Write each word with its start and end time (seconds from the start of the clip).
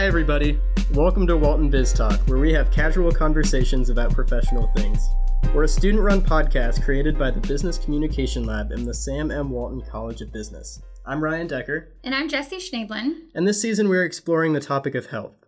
Hi, 0.00 0.06
everybody. 0.06 0.58
Welcome 0.94 1.26
to 1.26 1.36
Walton 1.36 1.68
Biz 1.68 1.92
Talk, 1.92 2.18
where 2.20 2.38
we 2.38 2.54
have 2.54 2.70
casual 2.70 3.12
conversations 3.12 3.90
about 3.90 4.14
professional 4.14 4.72
things. 4.74 5.06
We're 5.54 5.64
a 5.64 5.68
student 5.68 6.02
run 6.02 6.22
podcast 6.22 6.82
created 6.82 7.18
by 7.18 7.30
the 7.30 7.46
Business 7.46 7.76
Communication 7.76 8.46
Lab 8.46 8.72
in 8.72 8.86
the 8.86 8.94
Sam 8.94 9.30
M. 9.30 9.50
Walton 9.50 9.82
College 9.82 10.22
of 10.22 10.32
Business. 10.32 10.80
I'm 11.04 11.22
Ryan 11.22 11.48
Decker. 11.48 11.92
And 12.02 12.14
I'm 12.14 12.30
Jesse 12.30 12.56
Schneidlin. 12.56 13.24
And 13.34 13.46
this 13.46 13.60
season, 13.60 13.90
we're 13.90 14.06
exploring 14.06 14.54
the 14.54 14.60
topic 14.60 14.94
of 14.94 15.04
health. 15.04 15.44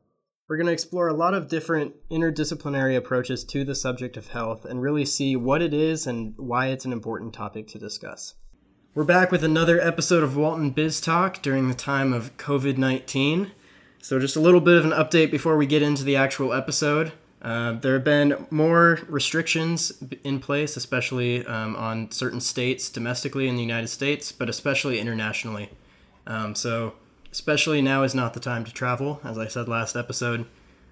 We're 0.51 0.59
going 0.59 0.67
to 0.67 0.73
explore 0.75 1.09
a 1.09 1.15
lot 1.15 1.33
of 1.33 1.49
different 1.49 1.95
interdisciplinary 2.11 2.95
approaches 2.95 3.45
to 3.45 3.65
the 3.65 3.75
subject 3.75 4.19
of 4.19 4.29
health 4.29 4.67
and 4.67 4.83
really 4.83 5.07
see 5.07 5.35
what 5.35 5.63
it 5.63 5.73
is 5.73 6.07
and 6.07 6.35
why 6.37 6.67
it's 6.67 6.85
an 6.85 6.93
important 6.93 7.33
topic 7.33 7.69
to 7.69 7.79
discuss. 7.79 8.35
We're 8.95 9.05
back 9.05 9.33
with 9.33 9.45
another 9.45 9.81
episode 9.81 10.23
of 10.23 10.37
Walton 10.37 10.73
Biz 10.73 11.01
Talk 11.01 11.41
during 11.41 11.69
the 11.69 11.75
time 11.75 12.13
of 12.13 12.37
COVID 12.37 12.77
19. 12.77 13.53
So, 14.05 14.19
just 14.19 14.35
a 14.35 14.41
little 14.41 14.61
bit 14.61 14.77
of 14.77 14.85
an 14.85 14.91
update 14.91 15.31
before 15.31 15.57
we 15.57 15.65
get 15.65 15.81
into 15.81 16.03
the 16.03 16.17
actual 16.17 16.53
episode. 16.53 17.13
Uh, 17.41 17.75
there 17.75 17.95
have 17.95 18.03
been 18.03 18.49
more 18.51 18.99
restrictions 19.07 19.93
in 20.25 20.41
place, 20.41 20.77
especially 20.77 21.47
um, 21.47 21.77
on 21.77 22.11
certain 22.11 22.41
states 22.41 22.91
domestically 22.91 23.47
in 23.47 23.55
the 23.55 23.63
United 23.63 23.87
States, 23.87 24.33
but 24.33 24.49
especially 24.49 24.99
internationally. 24.99 25.71
Um, 26.27 26.57
so, 26.57 26.95
especially 27.31 27.81
now 27.81 28.03
is 28.03 28.13
not 28.13 28.35
the 28.35 28.41
time 28.41 28.65
to 28.65 28.73
travel, 28.73 29.21
as 29.23 29.39
I 29.39 29.47
said 29.47 29.69
last 29.69 29.95
episode. 29.95 30.47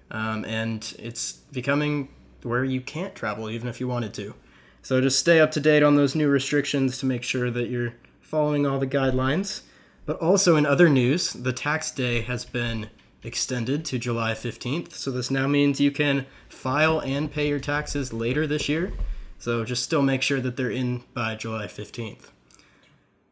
Um, 0.09 0.45
and 0.45 0.95
it's 0.97 1.33
becoming 1.33 2.07
where 2.43 2.63
you 2.63 2.79
can't 2.79 3.13
travel 3.13 3.49
even 3.49 3.67
if 3.67 3.81
you 3.81 3.89
wanted 3.89 4.13
to. 4.13 4.35
So, 4.83 5.01
just 5.01 5.19
stay 5.19 5.41
up 5.41 5.51
to 5.51 5.59
date 5.59 5.83
on 5.83 5.97
those 5.97 6.15
new 6.15 6.29
restrictions 6.29 6.97
to 6.99 7.05
make 7.05 7.23
sure 7.23 7.51
that 7.51 7.67
you're 7.67 7.93
following 8.21 8.65
all 8.65 8.79
the 8.79 8.87
guidelines. 8.87 9.63
But 10.11 10.19
also, 10.19 10.57
in 10.57 10.65
other 10.65 10.89
news, 10.89 11.31
the 11.31 11.53
tax 11.53 11.89
day 11.89 12.19
has 12.19 12.43
been 12.43 12.89
extended 13.23 13.85
to 13.85 13.97
July 13.97 14.33
15th. 14.33 14.91
So 14.91 15.09
this 15.09 15.31
now 15.31 15.47
means 15.47 15.79
you 15.79 15.89
can 15.89 16.25
file 16.49 16.99
and 16.99 17.31
pay 17.31 17.47
your 17.47 17.61
taxes 17.61 18.11
later 18.11 18.45
this 18.45 18.67
year. 18.67 18.91
So 19.39 19.63
just 19.63 19.83
still 19.83 20.01
make 20.01 20.21
sure 20.21 20.41
that 20.41 20.57
they're 20.57 20.69
in 20.69 21.03
by 21.13 21.35
July 21.35 21.67
15th. 21.67 22.31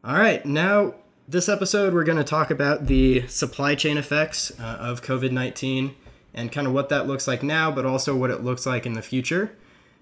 All 0.02 0.14
right, 0.14 0.42
now 0.46 0.94
this 1.28 1.50
episode 1.50 1.92
we're 1.92 2.02
going 2.02 2.16
to 2.16 2.24
talk 2.24 2.50
about 2.50 2.86
the 2.86 3.26
supply 3.26 3.74
chain 3.74 3.98
effects 3.98 4.50
uh, 4.58 4.78
of 4.80 5.02
COVID 5.02 5.32
19 5.32 5.94
and 6.32 6.50
kind 6.50 6.66
of 6.66 6.72
what 6.72 6.88
that 6.88 7.06
looks 7.06 7.28
like 7.28 7.42
now, 7.42 7.70
but 7.70 7.84
also 7.84 8.16
what 8.16 8.30
it 8.30 8.42
looks 8.42 8.64
like 8.64 8.86
in 8.86 8.94
the 8.94 9.02
future. 9.02 9.54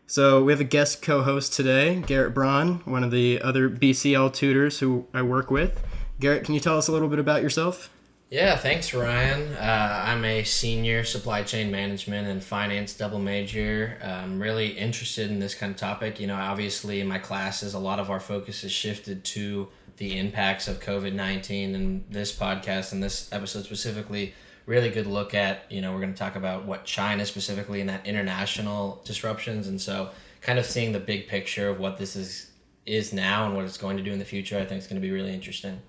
So 0.06 0.44
we 0.44 0.52
have 0.52 0.60
a 0.60 0.64
guest 0.64 1.02
co 1.02 1.22
host 1.22 1.52
today, 1.54 1.96
Garrett 2.06 2.34
Braun, 2.34 2.82
one 2.84 3.02
of 3.02 3.10
the 3.10 3.42
other 3.42 3.68
BCL 3.68 4.32
tutors 4.32 4.78
who 4.78 5.08
I 5.12 5.22
work 5.22 5.50
with. 5.50 5.82
Garrett, 6.20 6.44
can 6.44 6.54
you 6.54 6.60
tell 6.60 6.76
us 6.76 6.88
a 6.88 6.92
little 6.92 7.08
bit 7.08 7.18
about 7.18 7.42
yourself? 7.42 7.90
Yeah, 8.30 8.56
thanks, 8.56 8.92
Ryan. 8.92 9.54
Uh, 9.54 10.02
I'm 10.06 10.22
a 10.24 10.44
senior 10.44 11.02
supply 11.04 11.42
chain 11.44 11.70
management 11.70 12.28
and 12.28 12.44
finance 12.44 12.92
double 12.92 13.18
major. 13.18 13.96
I'm 14.02 14.38
really 14.38 14.68
interested 14.68 15.30
in 15.30 15.38
this 15.38 15.54
kind 15.54 15.72
of 15.72 15.78
topic. 15.78 16.20
You 16.20 16.26
know, 16.26 16.34
obviously, 16.34 17.00
in 17.00 17.06
my 17.06 17.18
classes, 17.18 17.72
a 17.72 17.78
lot 17.78 17.98
of 18.00 18.10
our 18.10 18.20
focus 18.20 18.62
has 18.62 18.72
shifted 18.72 19.24
to 19.24 19.68
the 19.96 20.18
impacts 20.18 20.68
of 20.68 20.80
COVID 20.80 21.14
19, 21.14 21.74
and 21.74 22.04
this 22.10 22.36
podcast 22.36 22.92
and 22.92 23.02
this 23.02 23.32
episode 23.32 23.64
specifically, 23.64 24.34
really 24.66 24.90
good 24.90 25.06
look 25.06 25.34
at, 25.34 25.64
you 25.70 25.80
know, 25.80 25.92
we're 25.92 26.00
going 26.00 26.12
to 26.12 26.18
talk 26.18 26.36
about 26.36 26.66
what 26.66 26.84
China 26.84 27.24
specifically 27.24 27.80
and 27.80 27.88
that 27.88 28.06
international 28.06 29.00
disruptions. 29.04 29.68
And 29.68 29.80
so, 29.80 30.10
kind 30.42 30.58
of 30.58 30.66
seeing 30.66 30.92
the 30.92 31.00
big 31.00 31.28
picture 31.28 31.68
of 31.68 31.80
what 31.80 31.96
this 31.96 32.14
is 32.14 32.50
is 32.84 33.12
now 33.12 33.46
and 33.46 33.54
what 33.54 33.64
it's 33.64 33.78
going 33.78 33.96
to 33.96 34.02
do 34.02 34.12
in 34.12 34.18
the 34.18 34.24
future, 34.24 34.58
I 34.58 34.64
think 34.64 34.80
is 34.82 34.86
going 34.86 35.00
to 35.00 35.06
be 35.06 35.12
really 35.12 35.32
interesting. 35.32 35.80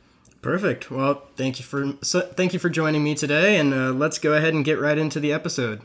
Perfect. 0.41 0.89
Well, 0.89 1.27
thank 1.35 1.59
you 1.59 1.65
for 1.65 1.95
so, 2.01 2.21
thank 2.21 2.53
you 2.53 2.59
for 2.59 2.69
joining 2.69 3.03
me 3.03 3.13
today, 3.13 3.57
and 3.57 3.73
uh, 3.73 3.91
let's 3.91 4.17
go 4.17 4.33
ahead 4.33 4.53
and 4.53 4.63
get 4.63 4.79
right 4.79 4.97
into 4.97 5.19
the 5.19 5.33
episode. 5.33 5.81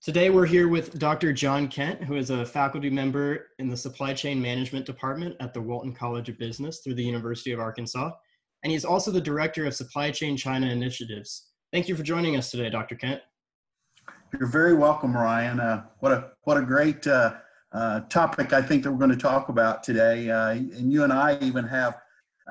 Today 0.00 0.30
we're 0.30 0.46
here 0.46 0.68
with 0.68 0.96
Dr. 0.98 1.32
John 1.32 1.66
Kent, 1.66 2.04
who 2.04 2.14
is 2.14 2.30
a 2.30 2.44
faculty 2.44 2.90
member 2.90 3.46
in 3.58 3.68
the 3.68 3.76
Supply 3.76 4.12
Chain 4.12 4.40
Management 4.40 4.86
Department 4.86 5.34
at 5.40 5.54
the 5.54 5.62
Walton 5.62 5.92
College 5.92 6.28
of 6.28 6.38
Business 6.38 6.80
through 6.84 6.94
the 6.94 7.02
University 7.02 7.50
of 7.50 7.58
Arkansas, 7.58 8.12
and 8.62 8.70
he's 8.70 8.84
also 8.84 9.10
the 9.10 9.20
director 9.20 9.66
of 9.66 9.74
Supply 9.74 10.12
Chain 10.12 10.36
China 10.36 10.68
Initiatives. 10.68 11.48
Thank 11.72 11.88
you 11.88 11.96
for 11.96 12.04
joining 12.04 12.36
us 12.36 12.52
today, 12.52 12.70
Dr. 12.70 12.94
Kent. 12.94 13.22
You're 14.38 14.48
very 14.48 14.74
welcome, 14.74 15.16
Ryan. 15.16 15.58
Uh, 15.58 15.84
what 15.98 16.12
a 16.12 16.30
what 16.42 16.58
a 16.58 16.62
great 16.62 17.06
uh, 17.08 17.34
uh, 17.74 18.00
topic 18.02 18.52
I 18.52 18.62
think 18.62 18.84
that 18.84 18.92
we're 18.92 18.98
going 18.98 19.10
to 19.10 19.16
talk 19.16 19.48
about 19.48 19.82
today. 19.82 20.30
Uh, 20.30 20.50
and 20.50 20.92
you 20.92 21.04
and 21.04 21.12
I 21.12 21.38
even 21.40 21.66
have 21.66 21.98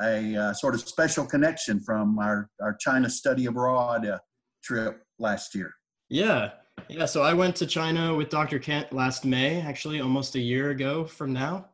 a 0.02 0.36
uh, 0.36 0.54
sort 0.54 0.76
of 0.76 0.82
special 0.82 1.26
connection 1.26 1.80
from 1.80 2.20
our, 2.20 2.50
our 2.62 2.76
China 2.76 3.10
study 3.10 3.46
abroad 3.46 4.06
uh, 4.06 4.20
trip 4.64 5.02
last 5.20 5.56
year. 5.56 5.74
Yeah. 6.10 6.52
Yeah. 6.90 7.06
So 7.06 7.22
I 7.22 7.34
went 7.34 7.56
to 7.58 7.66
China 7.66 8.16
with 8.16 8.30
Dr. 8.30 8.60
Kent 8.60 8.92
last 8.92 9.26
May, 9.26 9.62
actually, 9.62 10.02
almost 10.02 10.36
a 10.36 10.40
year 10.40 10.72
ago 10.72 11.06
from 11.06 11.32
now. 11.32 11.70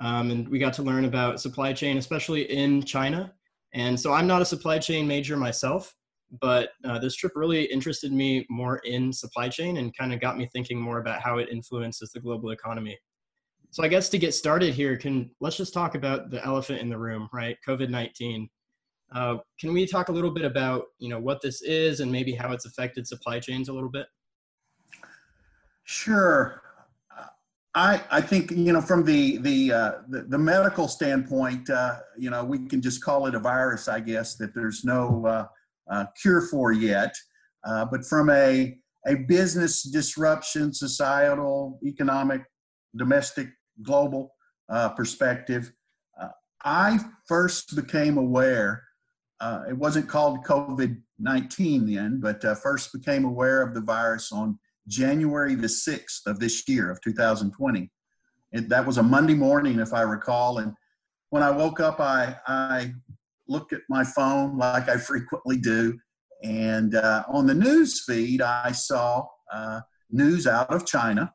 Um, 0.00 0.30
and 0.30 0.48
we 0.48 0.58
got 0.58 0.72
to 0.74 0.82
learn 0.82 1.04
about 1.04 1.40
supply 1.40 1.72
chain, 1.72 1.98
especially 1.98 2.42
in 2.50 2.82
China. 2.82 3.32
And 3.72 3.98
so 3.98 4.12
I'm 4.12 4.26
not 4.26 4.42
a 4.42 4.46
supply 4.46 4.78
chain 4.78 5.06
major 5.06 5.36
myself, 5.36 5.94
but 6.40 6.70
uh, 6.84 6.98
this 6.98 7.16
trip 7.16 7.32
really 7.34 7.64
interested 7.64 8.12
me 8.12 8.46
more 8.48 8.78
in 8.78 9.12
supply 9.12 9.48
chain 9.48 9.78
and 9.78 9.96
kind 9.96 10.12
of 10.12 10.20
got 10.20 10.38
me 10.38 10.48
thinking 10.52 10.80
more 10.80 11.00
about 11.00 11.20
how 11.20 11.38
it 11.38 11.48
influences 11.50 12.10
the 12.12 12.20
global 12.20 12.50
economy. 12.50 12.96
So 13.72 13.84
i 13.84 13.88
guess 13.88 14.08
to 14.08 14.18
get 14.18 14.34
started 14.34 14.74
here 14.74 14.96
can 14.96 15.30
let's 15.40 15.56
just 15.56 15.72
talk 15.72 15.94
about 15.94 16.30
the 16.30 16.44
elephant 16.44 16.80
in 16.80 16.88
the 16.88 16.98
room 16.98 17.28
right? 17.32 17.56
Covid-19 17.66 18.48
uh, 19.12 19.36
can 19.58 19.72
we 19.72 19.86
talk 19.86 20.08
a 20.08 20.12
little 20.12 20.30
bit 20.30 20.44
about 20.44 20.84
you 20.98 21.08
know 21.08 21.18
what 21.18 21.40
this 21.42 21.62
is 21.62 22.00
and 22.00 22.10
maybe 22.10 22.32
how 22.32 22.52
it's 22.52 22.66
affected 22.66 23.06
supply 23.06 23.40
chains 23.40 23.68
a 23.68 23.72
little 23.72 23.90
bit? 23.90 24.06
Sure. 25.84 26.62
I, 27.74 28.02
I 28.10 28.20
think 28.20 28.50
you 28.50 28.72
know 28.72 28.80
from 28.80 29.04
the 29.04 29.38
the 29.38 29.72
uh, 29.72 29.92
the, 30.08 30.22
the, 30.22 30.38
medical 30.38 30.88
standpoint, 30.88 31.70
uh, 31.70 32.00
you 32.18 32.28
know 32.28 32.44
we 32.44 32.66
can 32.66 32.82
just 32.82 33.02
call 33.02 33.26
it 33.26 33.34
a 33.36 33.38
virus, 33.38 33.86
I 33.86 34.00
guess. 34.00 34.34
That 34.36 34.54
there's 34.54 34.84
no 34.84 35.48
uh, 35.90 36.06
cure 36.20 36.40
for 36.40 36.72
yet. 36.72 37.14
Uh, 37.64 37.84
but 37.84 38.04
from 38.04 38.30
a, 38.30 38.76
a 39.06 39.14
business 39.28 39.82
disruption, 39.82 40.72
societal, 40.72 41.78
economic, 41.84 42.42
domestic, 42.96 43.48
global 43.82 44.34
uh, 44.68 44.90
perspective, 44.90 45.72
uh, 46.20 46.28
I 46.64 46.98
first 47.26 47.76
became 47.76 48.18
aware, 48.18 48.84
uh, 49.40 49.62
it 49.68 49.76
wasn't 49.76 50.08
called 50.08 50.44
COVID 50.44 51.00
19 51.18 51.94
then, 51.94 52.20
but 52.20 52.42
first 52.58 52.92
became 52.92 53.24
aware 53.24 53.62
of 53.62 53.74
the 53.74 53.80
virus 53.80 54.32
on 54.32 54.58
January 54.88 55.54
the 55.54 55.66
6th 55.66 56.26
of 56.26 56.38
this 56.38 56.66
year, 56.68 56.90
of 56.90 57.00
2020. 57.02 57.90
It, 58.52 58.68
that 58.68 58.86
was 58.86 58.98
a 58.98 59.02
Monday 59.02 59.34
morning, 59.34 59.78
if 59.78 59.92
I 59.92 60.02
recall. 60.02 60.58
And 60.58 60.74
when 61.30 61.42
I 61.42 61.50
woke 61.50 61.80
up, 61.80 62.00
I, 62.00 62.36
I 62.46 62.92
looked 63.50 63.72
at 63.72 63.82
my 63.88 64.04
phone 64.04 64.56
like 64.56 64.88
I 64.88 64.96
frequently 64.96 65.58
do. 65.58 65.98
And 66.42 66.94
uh, 66.94 67.24
on 67.28 67.46
the 67.46 67.54
news 67.54 68.02
feed, 68.04 68.40
I 68.40 68.72
saw 68.72 69.26
uh, 69.52 69.80
news 70.10 70.46
out 70.46 70.72
of 70.72 70.86
China 70.86 71.34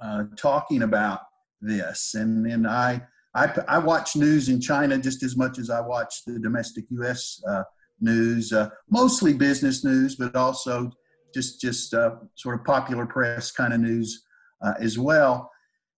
uh, 0.00 0.24
talking 0.36 0.82
about 0.82 1.20
this. 1.60 2.14
And 2.14 2.48
then 2.48 2.66
I, 2.66 3.02
I, 3.34 3.52
I, 3.66 3.78
watch 3.78 4.16
news 4.16 4.48
in 4.48 4.60
China 4.60 4.96
just 4.96 5.22
as 5.22 5.36
much 5.36 5.58
as 5.58 5.68
I 5.68 5.80
watch 5.80 6.24
the 6.24 6.38
domestic 6.38 6.84
U.S. 6.90 7.42
Uh, 7.46 7.64
news, 8.00 8.52
uh, 8.52 8.70
mostly 8.88 9.34
business 9.34 9.84
news, 9.84 10.14
but 10.14 10.36
also 10.36 10.90
just 11.34 11.60
just 11.60 11.92
uh, 11.92 12.12
sort 12.36 12.58
of 12.58 12.64
popular 12.64 13.04
press 13.04 13.50
kind 13.50 13.74
of 13.74 13.80
news 13.80 14.22
as 14.80 14.98
well. 14.98 15.50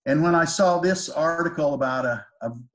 And 0.06 0.23
when 0.23 0.34
I 0.34 0.44
saw 0.44 0.78
this 0.78 1.08
article 1.08 1.75
about 1.75 2.06
a, 2.06 2.25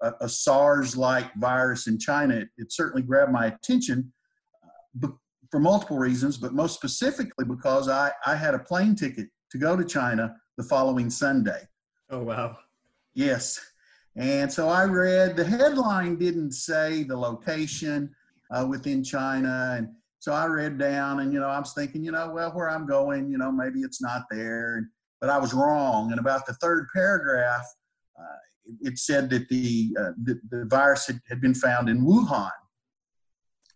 a, 0.01 0.13
a 0.21 0.29
SARS 0.29 0.95
like 0.95 1.33
virus 1.35 1.87
in 1.87 1.97
China, 1.97 2.35
it, 2.35 2.49
it, 2.57 2.71
certainly 2.71 3.01
grabbed 3.01 3.31
my 3.31 3.47
attention 3.47 4.11
uh, 4.63 5.07
for 5.49 5.59
multiple 5.59 5.97
reasons, 5.97 6.37
but 6.37 6.53
most 6.53 6.75
specifically 6.75 7.45
because 7.45 7.87
I, 7.89 8.11
I 8.25 8.35
had 8.35 8.53
a 8.53 8.59
plane 8.59 8.95
ticket 8.95 9.27
to 9.51 9.57
go 9.57 9.75
to 9.75 9.83
China 9.85 10.35
the 10.57 10.63
following 10.63 11.09
Sunday. 11.09 11.61
Oh, 12.09 12.23
wow. 12.23 12.57
Yes. 13.13 13.59
And 14.15 14.51
so 14.51 14.69
I 14.69 14.83
read 14.85 15.35
the 15.35 15.43
headline 15.43 16.17
didn't 16.17 16.51
say 16.51 17.03
the 17.03 17.17
location 17.17 18.13
uh, 18.51 18.65
within 18.69 19.03
China. 19.03 19.75
And 19.77 19.89
so 20.19 20.33
I 20.33 20.45
read 20.45 20.77
down 20.77 21.19
and, 21.19 21.33
you 21.33 21.39
know, 21.39 21.47
I 21.47 21.59
was 21.59 21.73
thinking, 21.73 22.03
you 22.03 22.11
know, 22.11 22.31
well, 22.31 22.51
where 22.51 22.69
I'm 22.69 22.85
going, 22.85 23.29
you 23.29 23.37
know, 23.37 23.51
maybe 23.51 23.79
it's 23.81 24.01
not 24.01 24.23
there. 24.29 24.89
But 25.19 25.29
I 25.29 25.37
was 25.37 25.53
wrong. 25.53 26.11
And 26.11 26.19
about 26.19 26.45
the 26.45 26.53
third 26.53 26.87
paragraph, 26.93 27.65
uh, 28.19 28.37
it 28.81 28.97
said 28.97 29.29
that 29.29 29.49
the, 29.49 29.95
uh, 29.99 30.11
the, 30.23 30.39
the, 30.49 30.65
virus 30.65 31.07
had, 31.07 31.21
had, 31.29 31.41
been 31.41 31.53
found 31.53 31.89
in 31.89 32.01
Wuhan. 32.01 32.51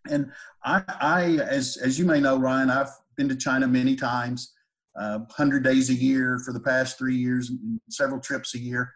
And 0.09 0.31
I, 0.63 0.83
I, 0.87 1.23
as, 1.43 1.77
as 1.77 1.99
you 1.99 2.05
may 2.05 2.19
know, 2.19 2.37
Ryan, 2.37 2.69
I've 2.69 2.91
been 3.17 3.29
to 3.29 3.35
China 3.35 3.67
many 3.67 3.95
times, 3.95 4.53
uh, 4.99 5.19
100 5.19 5.63
days 5.63 5.89
a 5.89 5.93
year 5.93 6.39
for 6.43 6.53
the 6.53 6.59
past 6.59 6.97
three 6.97 7.15
years, 7.15 7.51
several 7.89 8.19
trips 8.19 8.55
a 8.55 8.59
year. 8.59 8.91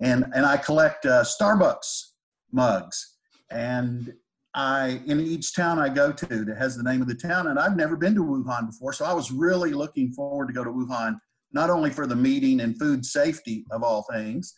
And, 0.00 0.26
and 0.34 0.44
I 0.44 0.56
collect 0.56 1.06
uh, 1.06 1.24
Starbucks 1.24 2.10
mugs. 2.52 3.16
And 3.50 4.12
I 4.54 5.00
in 5.06 5.20
each 5.20 5.54
town 5.54 5.80
I 5.80 5.88
go 5.88 6.12
to 6.12 6.44
that 6.44 6.56
has 6.56 6.76
the 6.76 6.82
name 6.84 7.02
of 7.02 7.08
the 7.08 7.14
town, 7.14 7.48
and 7.48 7.58
I've 7.58 7.76
never 7.76 7.96
been 7.96 8.14
to 8.14 8.22
Wuhan 8.22 8.66
before, 8.66 8.92
so 8.92 9.04
I 9.04 9.12
was 9.12 9.32
really 9.32 9.72
looking 9.72 10.12
forward 10.12 10.46
to 10.46 10.52
go 10.52 10.62
to 10.62 10.70
Wuhan, 10.70 11.18
not 11.52 11.70
only 11.70 11.90
for 11.90 12.06
the 12.06 12.14
meeting 12.14 12.60
and 12.60 12.78
food 12.78 13.04
safety 13.04 13.64
of 13.72 13.82
all 13.82 14.06
things 14.12 14.54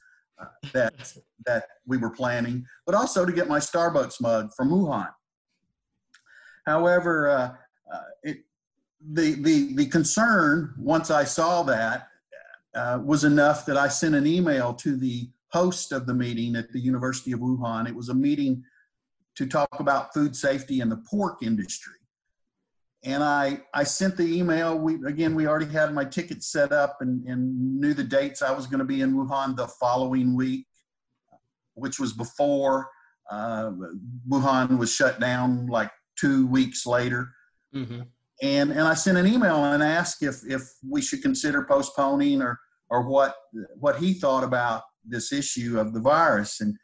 that 0.73 0.95
that 1.47 1.65
we 1.87 1.97
were 1.97 2.11
planning, 2.11 2.67
but 2.85 2.95
also 2.95 3.25
to 3.25 3.33
get 3.33 3.49
my 3.49 3.59
Starbucks 3.59 4.21
mug 4.21 4.51
from 4.57 4.71
Wuhan. 4.71 5.09
However, 6.67 7.29
uh, 7.29 7.55
uh, 7.93 8.03
it, 8.23 8.39
the 9.13 9.35
the 9.35 9.75
the 9.75 9.87
concern 9.87 10.75
once 10.79 11.11
I 11.11 11.25
saw 11.25 11.63
that 11.65 12.09
uh, 12.75 13.01
was 13.03 13.25
enough 13.25 13.65
that 13.67 13.77
I 13.77 13.89
sent 13.89 14.15
an 14.15 14.27
email 14.27 14.75
to 14.75 14.97
the 14.97 15.31
host 15.49 15.93
of 15.93 16.07
the 16.07 16.15
meeting 16.15 16.57
at 16.57 16.73
the 16.73 16.81
University 16.81 17.33
of 17.33 17.41
Wuhan. 17.41 17.89
It 17.89 17.95
was 17.95 18.09
a 18.09 18.15
meeting 18.15 18.65
to 19.37 19.47
talk 19.47 19.69
about 19.79 20.13
food 20.13 20.35
safety 20.35 20.81
in 20.81 20.89
the 20.89 20.97
pork 21.09 21.43
industry. 21.43 21.95
And 23.07 23.23
I, 23.23 23.61
I 23.73 23.85
sent 23.85 24.17
the 24.17 24.25
email. 24.25 24.77
We 24.77 24.97
again, 25.07 25.37
we 25.37 25.47
already 25.47 25.71
had 25.71 25.95
my 25.95 26.05
ticket 26.05 26.43
set 26.43 26.73
up 26.73 26.97
and, 27.01 27.25
and 27.25 27.81
knew 27.81 27.95
the 27.95 28.03
dates 28.03 28.43
I 28.43 28.53
was 28.53 28.67
going 28.67 28.81
to 28.81 28.85
be 28.85 29.01
in 29.01 29.15
Wuhan 29.15 29.57
the 29.57 29.69
following 29.69 30.35
week, 30.35 30.67
which 31.75 32.01
was 32.01 32.13
before 32.13 32.89
uh, 33.31 33.71
Wuhan 34.29 34.77
was 34.77 34.93
shut 34.93 35.21
down 35.21 35.69
like 35.69 35.91
two 36.19 36.49
weeks 36.49 36.85
later. 36.85 37.31
Mm-hmm. 37.73 38.03
And 38.43 38.71
and 38.73 38.83
I 38.83 38.95
sent 38.95 39.19
an 39.19 39.27
email 39.27 39.65
and 39.65 39.85
asked 39.85 40.23
if 40.23 40.41
if 40.45 40.63
we 40.87 41.01
should 41.01 41.23
consider 41.23 41.65
postponing 41.65 42.43
or 42.43 42.59
or 42.91 43.09
what 43.09 43.37
what 43.79 43.99
he 43.99 44.15
thought 44.15 44.43
about 44.43 44.83
this 45.05 45.33
issue 45.33 45.79
of 45.79 45.95
the 45.95 46.01
virus. 46.01 46.61
And 46.61 46.77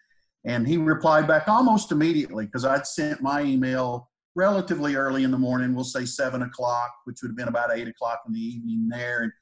and 0.45 0.69
he 0.69 0.77
replied 0.77 1.27
back 1.27 1.49
almost 1.49 1.91
immediately 1.91 2.47
because 2.47 2.65
I'd 2.65 2.87
sent 2.87 3.23
my 3.23 3.43
email 3.43 4.09
relatively 4.35 4.95
early 4.95 5.25
in 5.25 5.31
the 5.31 5.39
morning, 5.39 5.75
we'll 5.75 5.85
say 5.85 6.05
seven 6.05 6.43
o'clock, 6.43 6.91
which 7.05 7.19
would 7.23 7.31
have 7.31 7.37
been 7.37 7.49
about 7.49 7.71
eight 7.73 7.89
o'clock 7.89 8.21
in 8.27 8.33
the 8.33 8.41
evening 8.41 8.89
there. 8.89 9.23
And 9.23 9.33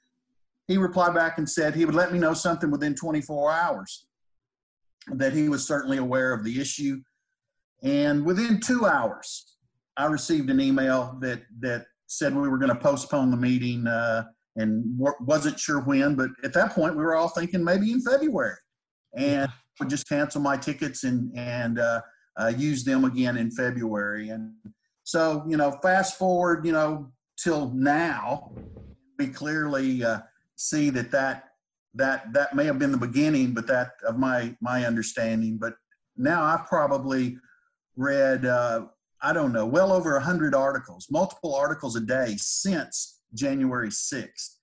he 0.67 0.77
replied 0.77 1.15
back 1.15 1.39
and 1.39 1.49
said 1.49 1.75
he 1.75 1.85
would 1.85 1.95
let 1.95 2.13
me 2.13 2.19
know 2.19 2.35
something 2.35 2.71
within 2.71 2.95
24 2.95 3.53
hours, 3.53 4.07
that 5.09 5.33
he 5.33 5.49
was 5.49 5.67
certainly 5.67 5.99
aware 5.99 6.33
of 6.33 6.45
the 6.45 6.61
issue. 6.61 7.01
And 7.83 8.25
within 8.25 8.61
two 8.61 8.87
hours, 8.87 9.57
I 9.97 10.07
received 10.07 10.51
an 10.51 10.61
email 10.61 11.17
that, 11.21 11.43
that 11.61 11.87
said 12.07 12.35
we 12.35 12.49
were 12.49 12.59
going 12.59 12.75
to 12.75 12.81
postpone 12.81 13.31
the 13.31 13.37
meeting 13.37 13.87
uh, 13.87 14.25
and 14.57 14.85
wasn't 15.21 15.59
sure 15.59 15.81
when, 15.81 16.17
but 16.17 16.31
at 16.45 16.53
that 16.53 16.73
point 16.73 16.97
we 16.97 17.03
were 17.03 17.17
all 17.17 17.29
thinking 17.29 17.65
maybe 17.65 17.93
in 17.93 18.03
February. 18.03 18.57
And 19.17 19.51
would 19.81 19.89
just 19.89 20.09
cancel 20.09 20.41
my 20.41 20.57
tickets 20.57 21.05
and 21.05 21.37
and 21.37 21.79
uh, 21.81 22.03
uh, 22.41 22.53
use 22.57 22.85
them 22.85 23.05
again 23.05 23.37
in 23.37 23.51
February. 23.51 24.29
And 24.29 24.53
so, 25.11 25.43
you 25.49 25.57
know, 25.57 25.73
fast 25.83 26.17
forward, 26.17 26.65
you 26.65 26.71
know, 26.71 27.11
till 27.37 27.71
now, 27.71 28.53
we 29.19 29.27
clearly 29.27 30.05
uh, 30.05 30.21
see 30.55 30.89
that 30.91 31.11
that 31.11 31.49
that 31.95 32.33
that 32.33 32.55
may 32.55 32.65
have 32.65 32.79
been 32.79 32.93
the 32.93 32.97
beginning, 32.97 33.53
but 33.53 33.67
that 33.67 33.91
of 34.07 34.21
my 34.21 34.55
my 34.61 34.87
understanding. 34.87 35.59
But 35.59 35.75
now 36.17 36.45
I've 36.45 36.69
probably 36.69 37.39
read 37.97 38.47
uh, 38.47 38.87
I 39.21 39.33
don't 39.33 39.53
know 39.53 39.67
well 39.67 39.93
over 39.93 40.15
a 40.15 40.23
hundred 40.23 40.55
articles, 40.55 41.09
multiple 41.11 41.57
articles 41.57 41.97
a 41.97 42.01
day 42.01 42.37
since 42.39 43.19
January 43.35 43.91
sixth. 43.91 44.59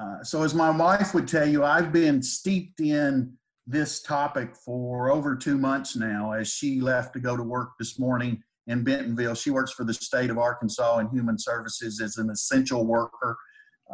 Uh, 0.00 0.22
so 0.22 0.44
as 0.44 0.54
my 0.54 0.70
wife 0.70 1.12
would 1.12 1.26
tell 1.26 1.48
you, 1.48 1.64
I've 1.64 1.92
been 1.92 2.22
steeped 2.22 2.78
in 2.78 3.32
this 3.66 4.00
topic 4.00 4.54
for 4.54 5.10
over 5.10 5.34
two 5.34 5.58
months 5.58 5.96
now 5.96 6.30
as 6.30 6.46
she 6.46 6.80
left 6.80 7.14
to 7.14 7.18
go 7.18 7.36
to 7.36 7.42
work 7.42 7.70
this 7.80 7.98
morning 7.98 8.44
in 8.66 8.84
Bentonville. 8.84 9.34
She 9.34 9.50
works 9.50 9.72
for 9.72 9.84
the 9.84 9.94
state 9.94 10.30
of 10.30 10.38
Arkansas 10.38 10.98
in 10.98 11.08
human 11.08 11.38
services 11.38 12.00
as 12.00 12.16
an 12.16 12.30
essential 12.30 12.86
worker. 12.86 13.36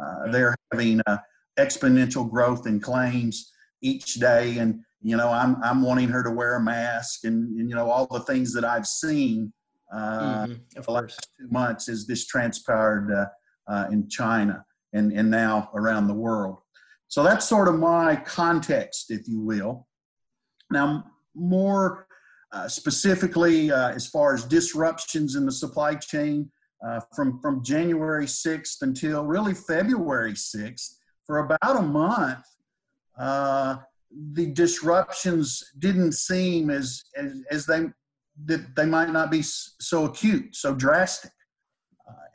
Uh, 0.01 0.31
they're 0.31 0.55
having 0.71 1.01
uh, 1.05 1.17
exponential 1.59 2.29
growth 2.29 2.65
in 2.65 2.79
claims 2.79 3.51
each 3.81 4.15
day. 4.15 4.57
And, 4.57 4.81
you 5.01 5.17
know, 5.17 5.29
I'm, 5.29 5.61
I'm 5.63 5.81
wanting 5.81 6.09
her 6.09 6.23
to 6.23 6.31
wear 6.31 6.55
a 6.55 6.61
mask 6.61 7.25
and, 7.25 7.59
and 7.59 7.69
you 7.69 7.75
know, 7.75 7.89
all 7.89 8.07
the 8.07 8.21
things 8.21 8.53
that 8.53 8.65
I've 8.65 8.87
seen 8.87 9.53
uh, 9.93 10.47
mm-hmm. 10.47 10.81
the 10.81 10.91
last 10.91 11.27
two 11.39 11.47
months 11.51 11.89
as 11.89 12.07
this 12.07 12.25
transpired 12.25 13.11
uh, 13.11 13.71
uh, 13.71 13.87
in 13.91 14.09
China 14.09 14.65
and, 14.93 15.11
and 15.11 15.29
now 15.29 15.69
around 15.75 16.07
the 16.07 16.13
world. 16.13 16.57
So 17.07 17.21
that's 17.21 17.47
sort 17.47 17.67
of 17.67 17.75
my 17.75 18.15
context, 18.15 19.11
if 19.11 19.27
you 19.27 19.39
will. 19.39 19.87
Now, 20.71 21.03
more 21.35 22.07
uh, 22.53 22.67
specifically, 22.67 23.71
uh, 23.71 23.89
as 23.89 24.07
far 24.07 24.33
as 24.33 24.43
disruptions 24.45 25.35
in 25.35 25.45
the 25.45 25.51
supply 25.51 25.95
chain, 25.95 26.49
uh, 26.85 26.99
from, 27.15 27.39
from 27.39 27.63
January 27.63 28.25
6th 28.25 28.81
until 28.81 29.23
really 29.25 29.53
February 29.53 30.33
6th, 30.33 30.95
for 31.25 31.39
about 31.39 31.77
a 31.77 31.81
month, 31.81 32.45
uh, 33.17 33.77
the 34.33 34.47
disruptions 34.47 35.63
didn't 35.79 36.11
seem 36.11 36.69
as, 36.69 37.03
as, 37.15 37.41
as 37.49 37.65
they 37.65 37.85
that 38.45 38.75
they 38.75 38.85
might 38.85 39.11
not 39.11 39.29
be 39.29 39.43
so 39.43 40.05
acute, 40.05 40.55
so 40.55 40.73
drastic. 40.73 41.31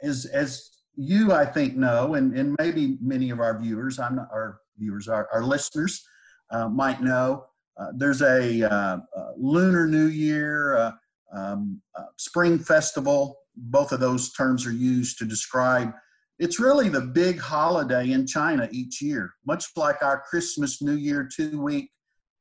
As 0.03 0.27
as 0.27 0.71
you, 0.97 1.33
I 1.33 1.45
think, 1.45 1.77
know, 1.77 2.15
and, 2.15 2.37
and 2.37 2.57
maybe 2.59 2.99
many 3.01 3.31
of 3.31 3.41
our 3.41 3.59
viewers, 3.59 3.99
I'm 3.99 4.17
not, 4.17 4.29
or 4.33 4.61
viewers, 4.79 5.09
our, 5.09 5.29
our 5.33 5.45
listeners 5.45 6.05
uh, 6.51 6.69
might 6.69 7.01
know. 7.01 7.45
Uh, 7.79 7.93
there's 7.95 8.23
a 8.23 8.71
uh, 8.71 8.99
Lunar 9.37 9.87
New 9.87 10.07
Year, 10.07 10.77
uh, 10.77 10.93
um, 11.33 11.81
uh, 11.97 12.05
Spring 12.17 12.59
Festival. 12.59 13.39
Both 13.57 13.93
of 13.93 14.01
those 14.01 14.33
terms 14.33 14.67
are 14.67 14.73
used 14.73 15.19
to 15.19 15.25
describe. 15.25 15.93
It's 16.39 16.61
really 16.61 16.89
the 16.89 17.01
big 17.01 17.39
holiday 17.39 18.13
in 18.13 18.27
China 18.27 18.69
each 18.71 19.03
year, 19.03 19.33
much 19.47 19.67
like 19.77 20.03
our 20.03 20.23
Christmas, 20.29 20.81
New 20.83 20.95
Year, 20.95 21.29
two 21.33 21.61
week 21.61 21.91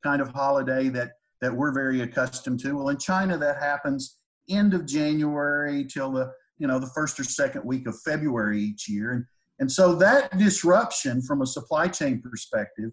kind 0.04 0.22
of 0.22 0.30
holiday 0.30 0.90
that, 0.90 1.12
that 1.42 1.54
we're 1.54 1.74
very 1.74 2.02
accustomed 2.02 2.60
to. 2.62 2.78
Well, 2.78 2.90
in 2.90 2.98
China, 2.98 3.38
that 3.38 3.58
happens 3.58 4.18
end 4.50 4.74
of 4.74 4.86
January 4.86 5.86
till 5.86 6.12
the 6.12 6.32
you 6.58 6.68
know 6.68 6.80
the 6.80 6.90
first 6.96 7.20
or 7.20 7.24
second 7.24 7.64
week 7.66 7.88
of 7.88 8.00
February 8.02 8.60
each 8.60 8.88
year, 8.88 9.12
and 9.12 9.26
and 9.60 9.72
so 9.72 9.96
that 9.96 10.38
disruption 10.38 11.22
from 11.22 11.42
a 11.42 11.46
supply 11.46 11.88
chain 11.88 12.22
perspective 12.22 12.92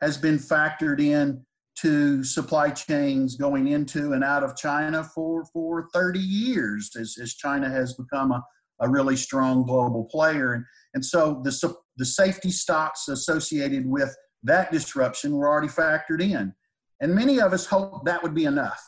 has 0.00 0.16
been 0.16 0.38
factored 0.38 1.00
in 1.00 1.44
to 1.80 2.22
supply 2.22 2.70
chains 2.70 3.36
going 3.36 3.68
into 3.68 4.12
and 4.12 4.22
out 4.22 4.42
of 4.42 4.56
China 4.56 5.02
for, 5.02 5.44
for 5.46 5.88
30 5.92 6.18
years 6.18 6.90
as, 6.98 7.16
as 7.20 7.34
China 7.34 7.68
has 7.68 7.94
become 7.94 8.32
a, 8.32 8.42
a 8.80 8.88
really 8.88 9.16
strong 9.16 9.64
global 9.64 10.04
player. 10.04 10.52
And, 10.52 10.64
and 10.94 11.04
so 11.04 11.40
the, 11.42 11.74
the 11.96 12.04
safety 12.04 12.50
stocks 12.50 13.08
associated 13.08 13.88
with 13.88 14.14
that 14.44 14.70
disruption 14.70 15.32
were 15.32 15.48
already 15.48 15.68
factored 15.68 16.22
in. 16.22 16.54
And 17.00 17.14
many 17.14 17.40
of 17.40 17.52
us 17.52 17.66
hoped 17.66 18.04
that 18.04 18.22
would 18.22 18.34
be 18.34 18.44
enough. 18.44 18.82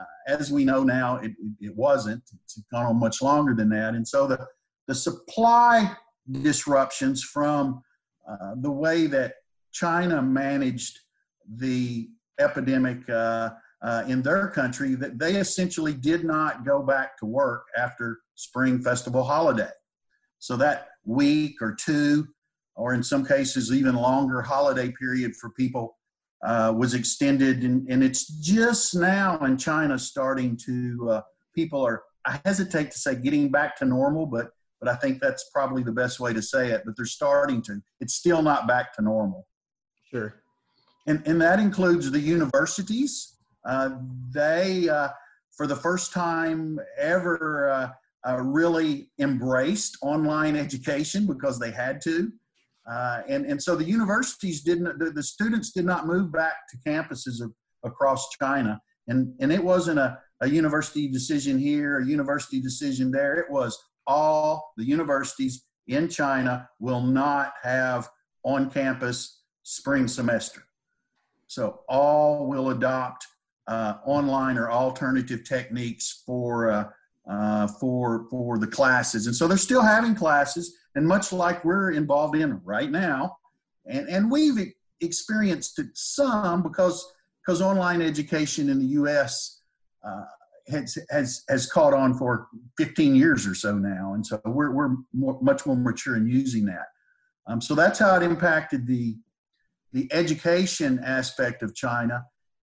Uh, 0.00 0.04
as 0.26 0.50
we 0.50 0.64
know 0.64 0.82
now, 0.82 1.16
it, 1.16 1.32
it 1.60 1.74
wasn't. 1.76 2.22
It's 2.44 2.60
gone 2.72 2.86
on 2.86 2.98
much 2.98 3.22
longer 3.22 3.54
than 3.54 3.68
that. 3.70 3.94
And 3.94 4.06
so 4.06 4.26
the, 4.26 4.46
the 4.88 4.94
supply 4.94 5.96
disruptions 6.30 7.22
from 7.22 7.82
uh, 8.28 8.54
the 8.56 8.70
way 8.70 9.06
that 9.06 9.34
China 9.72 10.20
managed 10.20 10.98
the 11.48 12.08
epidemic 12.38 13.08
uh, 13.08 13.50
uh, 13.82 14.04
in 14.08 14.22
their 14.22 14.48
country, 14.48 14.94
that 14.94 15.18
they 15.18 15.36
essentially 15.36 15.92
did 15.94 16.24
not 16.24 16.64
go 16.64 16.82
back 16.82 17.18
to 17.18 17.26
work 17.26 17.66
after 17.76 18.18
Spring 18.34 18.80
Festival 18.80 19.22
holiday. 19.22 19.70
So 20.38 20.56
that 20.56 20.88
week 21.04 21.60
or 21.60 21.74
two, 21.74 22.26
or 22.74 22.94
in 22.94 23.02
some 23.02 23.24
cases 23.24 23.72
even 23.72 23.94
longer 23.94 24.42
holiday 24.42 24.92
period 24.98 25.34
for 25.36 25.50
people 25.50 25.96
uh, 26.44 26.72
was 26.76 26.94
extended, 26.94 27.62
and, 27.62 27.88
and, 27.88 28.04
it's 28.04 28.26
just 28.26 28.94
now 28.94 29.38
in 29.38 29.56
China 29.56 29.98
starting 29.98 30.56
to 30.66 31.08
uh, 31.10 31.22
people 31.54 31.84
are 31.84 32.02
I 32.26 32.40
hesitate 32.44 32.90
to 32.90 32.98
say 32.98 33.14
getting 33.14 33.50
back 33.50 33.76
to 33.78 33.84
normal, 33.84 34.26
but 34.26 34.50
but 34.80 34.88
I 34.90 34.96
think 34.96 35.20
that's 35.20 35.48
probably 35.52 35.82
the 35.82 35.92
best 35.92 36.20
way 36.20 36.34
to 36.34 36.42
say 36.42 36.70
it. 36.70 36.82
But 36.84 36.96
they're 36.96 37.06
starting 37.06 37.62
to. 37.62 37.80
It's 38.00 38.14
still 38.14 38.42
not 38.42 38.68
back 38.68 38.94
to 38.96 39.02
normal. 39.02 39.46
Sure. 40.10 40.42
And, 41.06 41.22
and 41.26 41.40
that 41.40 41.60
includes 41.60 42.10
the 42.10 42.20
universities. 42.20 43.36
Uh, 43.64 43.90
they, 44.32 44.88
uh, 44.88 45.08
for 45.56 45.66
the 45.66 45.76
first 45.76 46.12
time 46.12 46.78
ever, 46.98 47.70
uh, 47.70 47.88
uh 48.28 48.40
really 48.40 49.10
embraced 49.20 49.98
online 50.02 50.56
education 50.56 51.26
because 51.26 51.58
they 51.58 51.70
had 51.70 52.00
to. 52.02 52.32
Uh, 52.90 53.22
and, 53.28 53.46
and 53.46 53.62
so 53.62 53.74
the 53.74 53.84
universities 53.84 54.62
didn't, 54.62 54.98
the, 54.98 55.10
the, 55.10 55.22
students 55.22 55.72
did 55.72 55.84
not 55.84 56.06
move 56.06 56.32
back 56.32 56.54
to 56.70 56.76
campuses 56.88 57.42
of, 57.42 57.52
across 57.84 58.28
China. 58.40 58.80
And, 59.08 59.34
and 59.40 59.52
it 59.52 59.62
wasn't 59.62 59.98
a, 59.98 60.18
a 60.40 60.48
university 60.48 61.08
decision 61.08 61.58
here, 61.58 61.98
a 61.98 62.06
university 62.06 62.60
decision 62.60 63.10
there. 63.10 63.34
It 63.36 63.50
was 63.50 63.76
all 64.06 64.72
the 64.76 64.84
universities 64.84 65.64
in 65.88 66.08
China 66.08 66.68
will 66.78 67.00
not 67.00 67.54
have 67.62 68.08
on 68.44 68.70
campus 68.70 69.42
spring 69.62 70.06
semester. 70.06 70.65
So 71.46 71.80
all 71.88 72.46
will 72.46 72.70
adopt 72.70 73.26
uh, 73.66 73.94
online 74.04 74.58
or 74.58 74.70
alternative 74.70 75.44
techniques 75.44 76.22
for 76.24 76.70
uh, 76.70 76.84
uh, 77.28 77.66
for 77.66 78.26
for 78.30 78.58
the 78.58 78.66
classes, 78.66 79.26
and 79.26 79.34
so 79.34 79.48
they're 79.48 79.56
still 79.58 79.82
having 79.82 80.14
classes, 80.14 80.76
and 80.94 81.06
much 81.06 81.32
like 81.32 81.64
we're 81.64 81.90
involved 81.90 82.36
in 82.36 82.60
right 82.64 82.90
now, 82.90 83.36
and 83.86 84.08
and 84.08 84.30
we've 84.30 84.72
experienced 85.00 85.80
some 85.94 86.62
because 86.62 87.12
because 87.44 87.60
online 87.60 88.00
education 88.02 88.68
in 88.68 88.78
the 88.78 88.86
U.S. 88.86 89.62
Uh, 90.06 90.24
has, 90.68 90.98
has 91.10 91.44
has 91.48 91.66
caught 91.66 91.94
on 91.94 92.14
for 92.14 92.48
15 92.78 93.16
years 93.16 93.46
or 93.46 93.54
so 93.54 93.76
now, 93.76 94.14
and 94.14 94.24
so 94.24 94.40
we're 94.44 94.70
we're 94.70 94.96
more, 95.12 95.38
much 95.42 95.66
more 95.66 95.76
mature 95.76 96.16
in 96.16 96.28
using 96.28 96.64
that. 96.66 96.86
Um, 97.48 97.60
so 97.60 97.74
that's 97.74 97.98
how 97.98 98.16
it 98.16 98.22
impacted 98.22 98.86
the 98.86 99.16
the 99.92 100.08
education 100.12 101.00
aspect 101.04 101.62
of 101.62 101.74
China, 101.74 102.24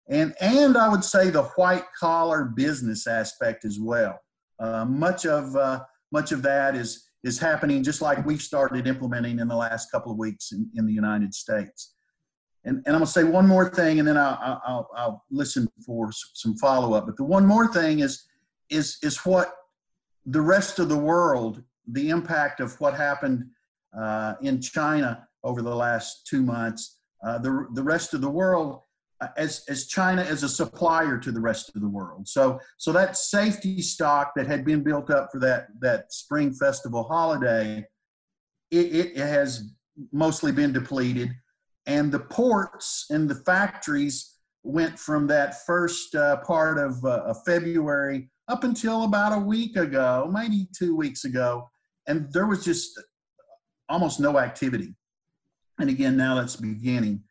and 0.09 0.35
and 0.41 0.77
I 0.77 0.89
would 0.89 1.05
say 1.05 1.31
the 1.31 1.45
white 1.57 1.85
collar 1.99 2.45
business 2.45 3.07
aspect 3.07 3.65
as 3.65 3.79
well. 3.79 4.19
Uh, 4.59 4.85
much 4.85 5.27
of 5.27 5.55
uh, 5.57 5.81
much 6.13 6.33
of 6.33 6.43
that 6.43 6.75
is 6.75 7.09
is 7.25 7.39
happening 7.39 7.83
just 7.83 8.01
like 8.01 8.25
we've 8.25 8.43
started 8.43 8.87
implementing 8.87 9.41
in 9.41 9.49
the 9.49 9.57
last 9.57 9.91
couple 9.91 10.13
of 10.13 10.19
weeks 10.19 10.53
in, 10.53 10.71
in 10.77 10.87
the 10.87 10.93
United 10.93 11.35
States. 11.35 11.95
And, 12.65 12.79
and 12.87 12.89
I'm 12.89 13.01
gonna 13.01 13.07
say 13.07 13.25
one 13.25 13.47
more 13.47 13.69
thing, 13.69 13.99
and 13.99 14.07
then 14.07 14.17
I'll, 14.17 14.61
I'll, 14.67 14.91
I'll 14.97 15.25
listen 15.31 15.69
for 15.85 16.11
some 16.13 16.57
follow 16.57 16.95
up. 16.95 17.07
But 17.07 17.17
the 17.17 17.25
one 17.25 17.47
more 17.47 17.73
thing 17.73 18.01
is 18.01 18.25
is 18.69 18.99
is 19.03 19.19
what 19.25 19.55
the 20.27 20.41
rest 20.41 20.79
of 20.79 20.89
the 20.89 20.99
world, 20.99 21.63
the 21.87 22.11
impact 22.11 22.61
of 22.61 22.79
what 22.81 22.95
happened 22.95 23.47
uh, 23.99 24.35
in 24.43 24.61
China 24.61 25.27
over 25.43 25.63
the 25.63 25.75
last 25.75 26.27
two 26.27 26.43
months, 26.43 26.98
uh, 27.25 27.39
the 27.39 27.67
the 27.75 27.83
rest 27.83 28.15
of 28.15 28.21
the 28.21 28.31
world 28.31 28.81
uh, 29.21 29.29
as 29.37 29.65
as 29.69 29.87
China 29.87 30.23
as 30.23 30.43
a 30.43 30.49
supplier 30.49 31.19
to 31.19 31.33
the 31.33 31.41
rest 31.41 31.75
of 31.75 31.81
the 31.81 31.89
world. 31.89 32.29
So 32.29 32.59
so 32.77 32.93
that 32.93 33.17
safety 33.17 33.83
stock 33.83 34.33
that 34.37 34.47
had 34.47 34.65
been 34.65 34.83
built 34.83 35.11
up 35.11 35.31
for 35.33 35.41
that 35.41 35.69
that 35.81 36.13
spring 36.13 36.53
festival 36.53 37.05
holiday, 37.05 37.85
it, 38.71 38.95
it 38.95 39.17
has 39.17 39.73
mostly 40.13 40.53
been 40.53 40.73
depleted, 40.73 41.31
and 41.87 42.13
the 42.13 42.21
ports 42.21 43.07
and 43.11 43.29
the 43.29 43.43
factories 43.47 44.39
went 44.63 44.99
from 44.99 45.27
that 45.27 45.65
first 45.65 46.15
uh, 46.15 46.37
part 46.39 46.79
of, 46.79 47.03
uh, 47.05 47.23
of 47.25 47.37
February 47.47 48.29
up 48.49 48.65
until 48.65 49.05
about 49.05 49.33
a 49.33 49.39
week 49.39 49.77
ago, 49.77 50.29
maybe 50.33 50.69
two 50.77 50.97
weeks 50.97 51.25
ago, 51.25 51.69
and 52.07 52.31
there 52.33 52.47
was 52.47 52.65
just 52.65 53.01
almost 53.89 54.21
no 54.21 54.39
activity. 54.39 54.95
And 55.79 55.91
again, 55.91 56.17
now 56.17 56.35
that's 56.35 56.57
beginning 56.57 57.23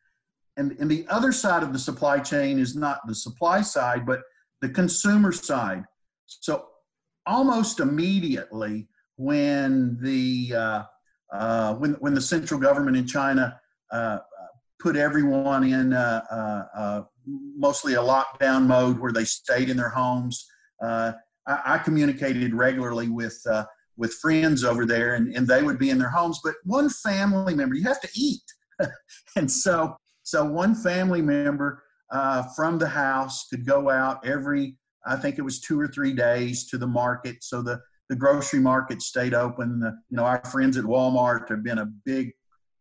and, 0.58 0.76
and 0.80 0.90
the 0.90 1.06
other 1.08 1.32
side 1.32 1.64
of 1.64 1.72
the 1.72 1.80
supply 1.80 2.20
chain 2.20 2.60
is 2.60 2.76
not 2.76 3.06
the 3.08 3.16
supply 3.16 3.62
side, 3.62 4.06
but 4.06 4.22
the 4.62 4.70
consumer 4.70 5.32
side. 5.32 5.86
So 6.26 6.66
almost 7.26 7.80
immediately 7.80 8.88
when 9.16 9.98
the 10.02 10.54
uh, 10.56 10.84
uh, 11.32 11.76
when 11.76 11.94
when 11.94 12.14
the 12.14 12.22
central 12.22 12.60
government 12.60 12.98
in 12.98 13.06
China 13.06 13.60
uh, 13.92 14.18
put 14.80 14.96
everyone 14.96 15.64
in 15.64 15.94
uh, 15.94 16.22
uh, 16.32 16.64
uh, 16.76 17.04
mostly 17.56 17.94
a 17.94 18.02
lockdown 18.02 18.66
mode 18.66 19.00
where 19.00 19.12
they 19.12 19.26
stayed 19.26 19.70
in 19.70 19.78
their 19.78 19.90
homes, 19.90 20.48
I, 20.82 21.14
I, 21.46 21.78
communicated 21.78 22.54
regularly 22.54 23.10
with 23.10 23.40
with 23.98 24.14
friends 24.14 24.64
over 24.64 24.86
there, 24.86 25.16
and, 25.16 25.36
and 25.36 25.48
they 25.48 25.64
would 25.64 25.80
be 25.80 25.90
in 25.90 25.98
their 25.98 26.10
homes. 26.10 26.40
But 26.44 26.56
one 26.64 26.90
family 26.90 27.56
member, 27.56 27.76
you 27.76 27.84
have 27.84 28.02
to 28.02 28.10
eat, 28.16 28.44
and 29.36 29.52
so 29.52 29.98
so 30.28 30.44
one 30.44 30.76
family 30.76 31.22
member 31.22 31.84
uh, 32.12 32.44
from 32.54 32.78
the 32.78 32.88
house 32.88 33.48
could 33.48 33.66
go 33.66 33.90
out 33.90 34.28
every, 34.28 34.76
I 35.06 35.16
think 35.16 35.38
it 35.38 35.42
was 35.42 35.62
two 35.62 35.80
or 35.80 35.88
three 35.88 36.12
days 36.12 36.68
to 36.68 36.78
the 36.78 36.86
market. 36.86 37.38
So 37.46 37.62
the, 37.62 37.80
the 38.10 38.16
grocery 38.18 38.60
market 38.60 39.02
stayed 39.02 39.34
open. 39.34 39.80
The, 39.80 39.98
you 40.10 40.18
know, 40.18 40.26
our 40.26 40.44
friends 40.52 40.76
at 40.76 40.84
Walmart 40.84 41.48
have 41.50 41.64
been 41.64 41.78
a 41.78 41.86
big, 42.04 42.34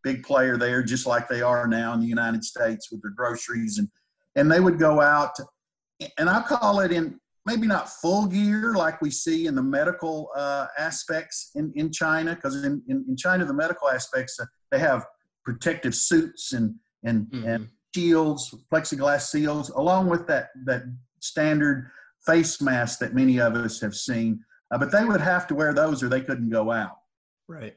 big 0.03 0.23
player 0.23 0.57
there, 0.57 0.83
just 0.83 1.05
like 1.05 1.29
they 1.29 1.41
are 1.41 1.67
now 1.67 1.93
in 1.93 2.01
the 2.01 2.05
United 2.05 2.43
States 2.43 2.91
with 2.91 3.01
their 3.01 3.11
groceries. 3.11 3.77
And, 3.77 3.87
and 4.35 4.51
they 4.51 4.59
would 4.59 4.77
go 4.77 4.99
out, 4.99 5.37
and 6.17 6.29
I 6.29 6.41
call 6.41 6.81
it 6.81 6.91
in 6.91 7.17
maybe 7.47 7.65
not 7.65 7.89
full 7.89 8.27
gear 8.27 8.73
like 8.75 9.01
we 9.01 9.09
see 9.09 9.47
in 9.47 9.55
the 9.55 9.63
medical 9.63 10.29
uh, 10.35 10.67
aspects 10.77 11.51
in, 11.55 11.71
in 11.75 11.91
China, 11.91 12.35
because 12.35 12.63
in, 12.63 12.83
in, 12.89 13.05
in, 13.07 13.15
China, 13.15 13.45
the 13.45 13.53
medical 13.53 13.89
aspects, 13.89 14.37
uh, 14.39 14.45
they 14.69 14.77
have 14.77 15.05
protective 15.45 15.95
suits 15.95 16.51
and 16.53 16.75
and 17.03 17.27
mm-hmm. 17.27 17.47
and 17.47 17.69
shields, 17.95 18.53
plexiglass 18.71 19.21
seals, 19.29 19.69
along 19.69 20.09
with 20.09 20.27
that 20.27 20.49
that 20.65 20.83
standard 21.21 21.89
face 22.25 22.61
mask 22.61 22.99
that 22.99 23.15
many 23.15 23.39
of 23.39 23.55
us 23.55 23.79
have 23.79 23.95
seen. 23.95 24.43
Uh, 24.71 24.77
but 24.77 24.91
they 24.91 25.05
would 25.05 25.21
have 25.21 25.47
to 25.47 25.55
wear 25.55 25.73
those 25.73 26.03
or 26.03 26.09
they 26.09 26.19
couldn't 26.19 26.49
go 26.49 26.71
out. 26.71 26.97
Right. 27.47 27.75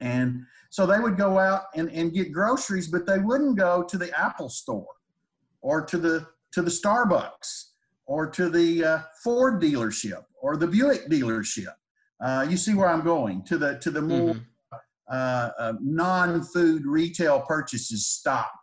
And 0.00 0.44
so 0.70 0.84
they 0.84 0.98
would 0.98 1.16
go 1.16 1.38
out 1.38 1.66
and, 1.76 1.88
and 1.90 2.12
get 2.12 2.32
groceries, 2.32 2.88
but 2.88 3.06
they 3.06 3.20
wouldn't 3.20 3.56
go 3.56 3.84
to 3.84 3.96
the 3.96 4.10
Apple 4.18 4.48
store 4.48 4.94
or 5.60 5.84
to 5.86 5.96
the 5.96 6.26
to 6.54 6.62
the 6.62 6.70
Starbucks 6.70 7.71
or 8.06 8.28
to 8.30 8.48
the 8.48 8.84
uh, 8.84 8.98
Ford 9.22 9.60
dealership 9.60 10.24
or 10.40 10.56
the 10.56 10.66
Buick 10.66 11.08
dealership. 11.08 11.74
Uh, 12.22 12.46
you 12.48 12.56
see 12.56 12.74
where 12.74 12.88
I'm 12.88 13.02
going 13.02 13.42
to 13.44 13.58
the 13.58 13.78
to 13.78 13.90
the 13.90 14.02
more 14.02 14.34
mm-hmm. 14.34 14.42
Uh, 15.10 15.50
uh, 15.58 15.72
non-food 15.82 16.86
retail 16.86 17.40
purchases 17.40 18.06
stopped 18.06 18.62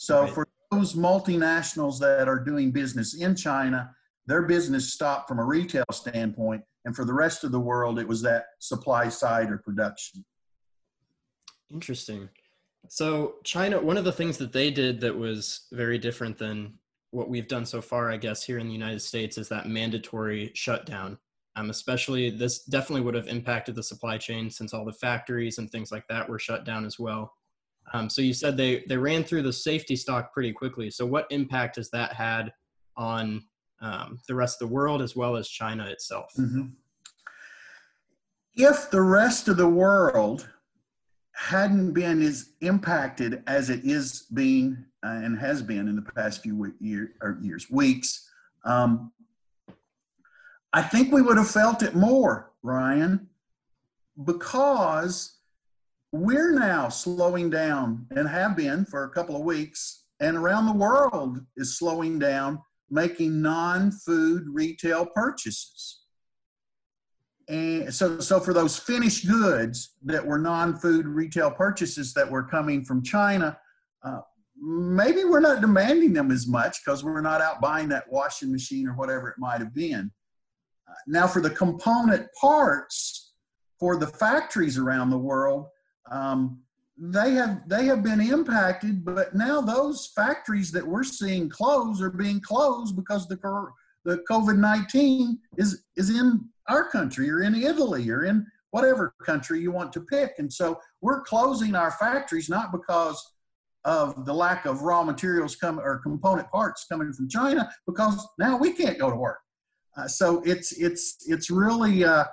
so 0.00 0.22
right. 0.22 0.32
for 0.32 0.48
those 0.70 0.94
multinationals 0.94 1.98
that 1.98 2.26
are 2.26 2.42
doing 2.42 2.70
business 2.70 3.20
in 3.20 3.36
China, 3.36 3.94
their 4.24 4.42
business 4.42 4.94
stopped 4.94 5.28
from 5.28 5.38
a 5.38 5.44
retail 5.44 5.84
standpoint. 5.92 6.62
And 6.86 6.96
for 6.96 7.04
the 7.04 7.12
rest 7.12 7.44
of 7.44 7.52
the 7.52 7.60
world, 7.60 7.98
it 7.98 8.08
was 8.08 8.22
that 8.22 8.46
supply 8.60 9.10
side 9.10 9.50
or 9.50 9.58
production. 9.58 10.24
Interesting. 11.70 12.30
So, 12.88 13.34
China, 13.44 13.78
one 13.78 13.98
of 13.98 14.04
the 14.04 14.12
things 14.12 14.38
that 14.38 14.54
they 14.54 14.70
did 14.70 15.02
that 15.02 15.14
was 15.14 15.66
very 15.70 15.98
different 15.98 16.38
than 16.38 16.78
what 17.10 17.28
we've 17.28 17.48
done 17.48 17.66
so 17.66 17.80
far, 17.80 18.10
I 18.10 18.16
guess, 18.16 18.42
here 18.42 18.58
in 18.58 18.66
the 18.66 18.72
United 18.72 19.00
States 19.00 19.38
is 19.38 19.48
that 19.48 19.66
mandatory 19.66 20.52
shutdown. 20.54 21.18
Um, 21.56 21.70
especially, 21.70 22.30
this 22.30 22.64
definitely 22.64 23.02
would 23.02 23.14
have 23.14 23.26
impacted 23.26 23.74
the 23.74 23.82
supply 23.82 24.18
chain 24.18 24.50
since 24.50 24.72
all 24.72 24.84
the 24.84 24.92
factories 24.92 25.58
and 25.58 25.70
things 25.70 25.90
like 25.90 26.06
that 26.08 26.28
were 26.28 26.38
shut 26.38 26.64
down 26.64 26.84
as 26.84 26.98
well. 26.98 27.34
Um, 27.92 28.08
so 28.08 28.22
you 28.22 28.32
said 28.32 28.56
they 28.56 28.84
they 28.88 28.96
ran 28.96 29.24
through 29.24 29.42
the 29.42 29.52
safety 29.52 29.96
stock 29.96 30.32
pretty 30.32 30.52
quickly. 30.52 30.90
So 30.90 31.04
what 31.04 31.26
impact 31.30 31.76
has 31.76 31.90
that 31.90 32.12
had 32.12 32.52
on 32.96 33.42
um, 33.80 34.20
the 34.28 34.34
rest 34.34 34.62
of 34.62 34.68
the 34.68 34.74
world 34.74 35.02
as 35.02 35.16
well 35.16 35.36
as 35.36 35.48
China 35.48 35.86
itself? 35.86 36.32
Mm-hmm. 36.38 36.68
If 38.54 38.90
the 38.90 39.02
rest 39.02 39.48
of 39.48 39.56
the 39.56 39.68
world 39.68 40.48
hadn't 41.40 41.92
been 41.92 42.20
as 42.20 42.50
impacted 42.60 43.42
as 43.46 43.70
it 43.70 43.80
is 43.82 44.26
being 44.34 44.84
uh, 45.02 45.08
and 45.08 45.38
has 45.38 45.62
been 45.62 45.88
in 45.88 45.96
the 45.96 46.02
past 46.02 46.42
few 46.42 46.74
year, 46.80 47.12
or 47.22 47.38
years, 47.40 47.70
weeks, 47.70 48.28
um, 48.66 49.10
I 50.74 50.82
think 50.82 51.10
we 51.10 51.22
would 51.22 51.38
have 51.38 51.50
felt 51.50 51.82
it 51.82 51.94
more, 51.94 52.52
Ryan, 52.62 53.26
because 54.22 55.38
we're 56.12 56.52
now 56.52 56.90
slowing 56.90 57.48
down 57.48 58.06
and 58.10 58.28
have 58.28 58.54
been 58.54 58.84
for 58.84 59.04
a 59.04 59.10
couple 59.10 59.34
of 59.34 59.42
weeks, 59.42 60.04
and 60.20 60.36
around 60.36 60.66
the 60.66 60.74
world 60.74 61.40
is 61.56 61.78
slowing 61.78 62.18
down, 62.18 62.60
making 62.90 63.40
non 63.40 63.92
food 63.92 64.44
retail 64.52 65.06
purchases. 65.06 66.02
And 67.50 67.92
so, 67.92 68.20
so 68.20 68.38
for 68.38 68.54
those 68.54 68.78
finished 68.78 69.26
goods 69.26 69.96
that 70.04 70.24
were 70.24 70.38
non 70.38 70.76
food 70.76 71.06
retail 71.06 71.50
purchases 71.50 72.14
that 72.14 72.30
were 72.30 72.44
coming 72.44 72.84
from 72.84 73.02
China, 73.02 73.58
uh, 74.04 74.20
maybe 74.56 75.24
we're 75.24 75.40
not 75.40 75.60
demanding 75.60 76.12
them 76.12 76.30
as 76.30 76.46
much 76.46 76.78
because 76.84 77.02
we're 77.02 77.20
not 77.20 77.40
out 77.40 77.60
buying 77.60 77.88
that 77.88 78.04
washing 78.08 78.52
machine 78.52 78.86
or 78.86 78.92
whatever 78.92 79.28
it 79.28 79.34
might 79.38 79.58
have 79.58 79.74
been. 79.74 80.12
Uh, 80.88 80.94
now, 81.08 81.26
for 81.26 81.42
the 81.42 81.50
component 81.50 82.28
parts 82.40 83.32
for 83.80 83.96
the 83.96 84.06
factories 84.06 84.78
around 84.78 85.10
the 85.10 85.18
world, 85.18 85.66
um, 86.08 86.60
they 86.96 87.32
have 87.32 87.68
they 87.68 87.86
have 87.86 88.04
been 88.04 88.20
impacted, 88.20 89.04
but 89.04 89.34
now 89.34 89.60
those 89.60 90.12
factories 90.14 90.70
that 90.70 90.86
we're 90.86 91.02
seeing 91.02 91.48
close 91.48 92.00
are 92.00 92.10
being 92.10 92.40
closed 92.40 92.94
because 92.94 93.26
the 93.26 93.38
the 94.04 94.22
COVID 94.30 94.58
nineteen 94.58 95.38
is 95.56 95.84
is 95.96 96.10
in 96.10 96.48
our 96.68 96.88
country 96.88 97.30
or 97.30 97.42
in 97.42 97.54
Italy 97.54 98.10
or 98.10 98.24
in 98.24 98.46
whatever 98.70 99.14
country 99.24 99.60
you 99.60 99.72
want 99.72 99.92
to 99.92 100.00
pick, 100.00 100.34
and 100.38 100.52
so 100.52 100.78
we're 101.00 101.22
closing 101.22 101.74
our 101.74 101.90
factories 101.92 102.48
not 102.48 102.70
because 102.72 103.20
of 103.84 104.26
the 104.26 104.32
lack 104.32 104.66
of 104.66 104.82
raw 104.82 105.02
materials 105.02 105.56
come 105.56 105.80
or 105.80 105.98
component 105.98 106.48
parts 106.50 106.84
coming 106.90 107.12
from 107.12 107.28
China, 107.28 107.68
because 107.86 108.28
now 108.38 108.56
we 108.56 108.72
can't 108.72 108.98
go 108.98 109.10
to 109.10 109.16
work. 109.16 109.38
Uh, 109.96 110.06
so 110.06 110.42
it's 110.44 110.72
it's 110.72 111.16
it's 111.26 111.50
really 111.50 112.04
uh, 112.04 112.24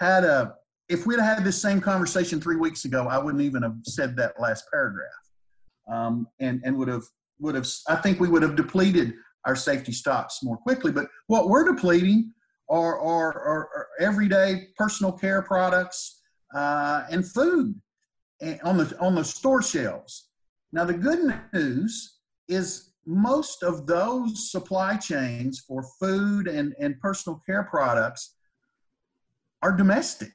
had 0.00 0.24
a 0.24 0.54
if 0.88 1.06
we'd 1.06 1.18
had 1.18 1.44
this 1.44 1.60
same 1.60 1.80
conversation 1.80 2.40
three 2.40 2.56
weeks 2.56 2.84
ago, 2.84 3.06
I 3.08 3.18
wouldn't 3.18 3.42
even 3.42 3.62
have 3.62 3.76
said 3.84 4.16
that 4.16 4.40
last 4.40 4.64
paragraph, 4.72 5.08
um, 5.90 6.26
and 6.40 6.60
and 6.64 6.76
would 6.78 6.88
have 6.88 7.04
would 7.40 7.54
have 7.54 7.68
I 7.88 7.96
think 7.96 8.20
we 8.20 8.28
would 8.28 8.42
have 8.42 8.56
depleted 8.56 9.14
our 9.44 9.56
safety 9.56 9.92
stocks 9.92 10.40
more 10.42 10.56
quickly. 10.56 10.92
But 10.92 11.06
what 11.26 11.48
we're 11.48 11.64
depleting 11.64 12.32
are, 12.68 12.98
are, 12.98 13.32
are, 13.32 13.68
are 13.74 13.88
everyday 14.00 14.68
personal 14.76 15.12
care 15.12 15.42
products 15.42 16.22
uh, 16.54 17.04
and 17.10 17.26
food 17.26 17.74
on 18.64 18.76
the 18.76 18.96
on 19.00 19.14
the 19.14 19.24
store 19.24 19.62
shelves. 19.62 20.28
Now 20.72 20.84
the 20.84 20.94
good 20.94 21.34
news 21.52 22.18
is 22.48 22.92
most 23.06 23.62
of 23.62 23.86
those 23.86 24.50
supply 24.50 24.96
chains 24.96 25.60
for 25.60 25.84
food 26.00 26.46
and, 26.46 26.74
and 26.80 26.98
personal 27.00 27.40
care 27.44 27.64
products 27.64 28.36
are 29.62 29.76
domestic 29.76 30.32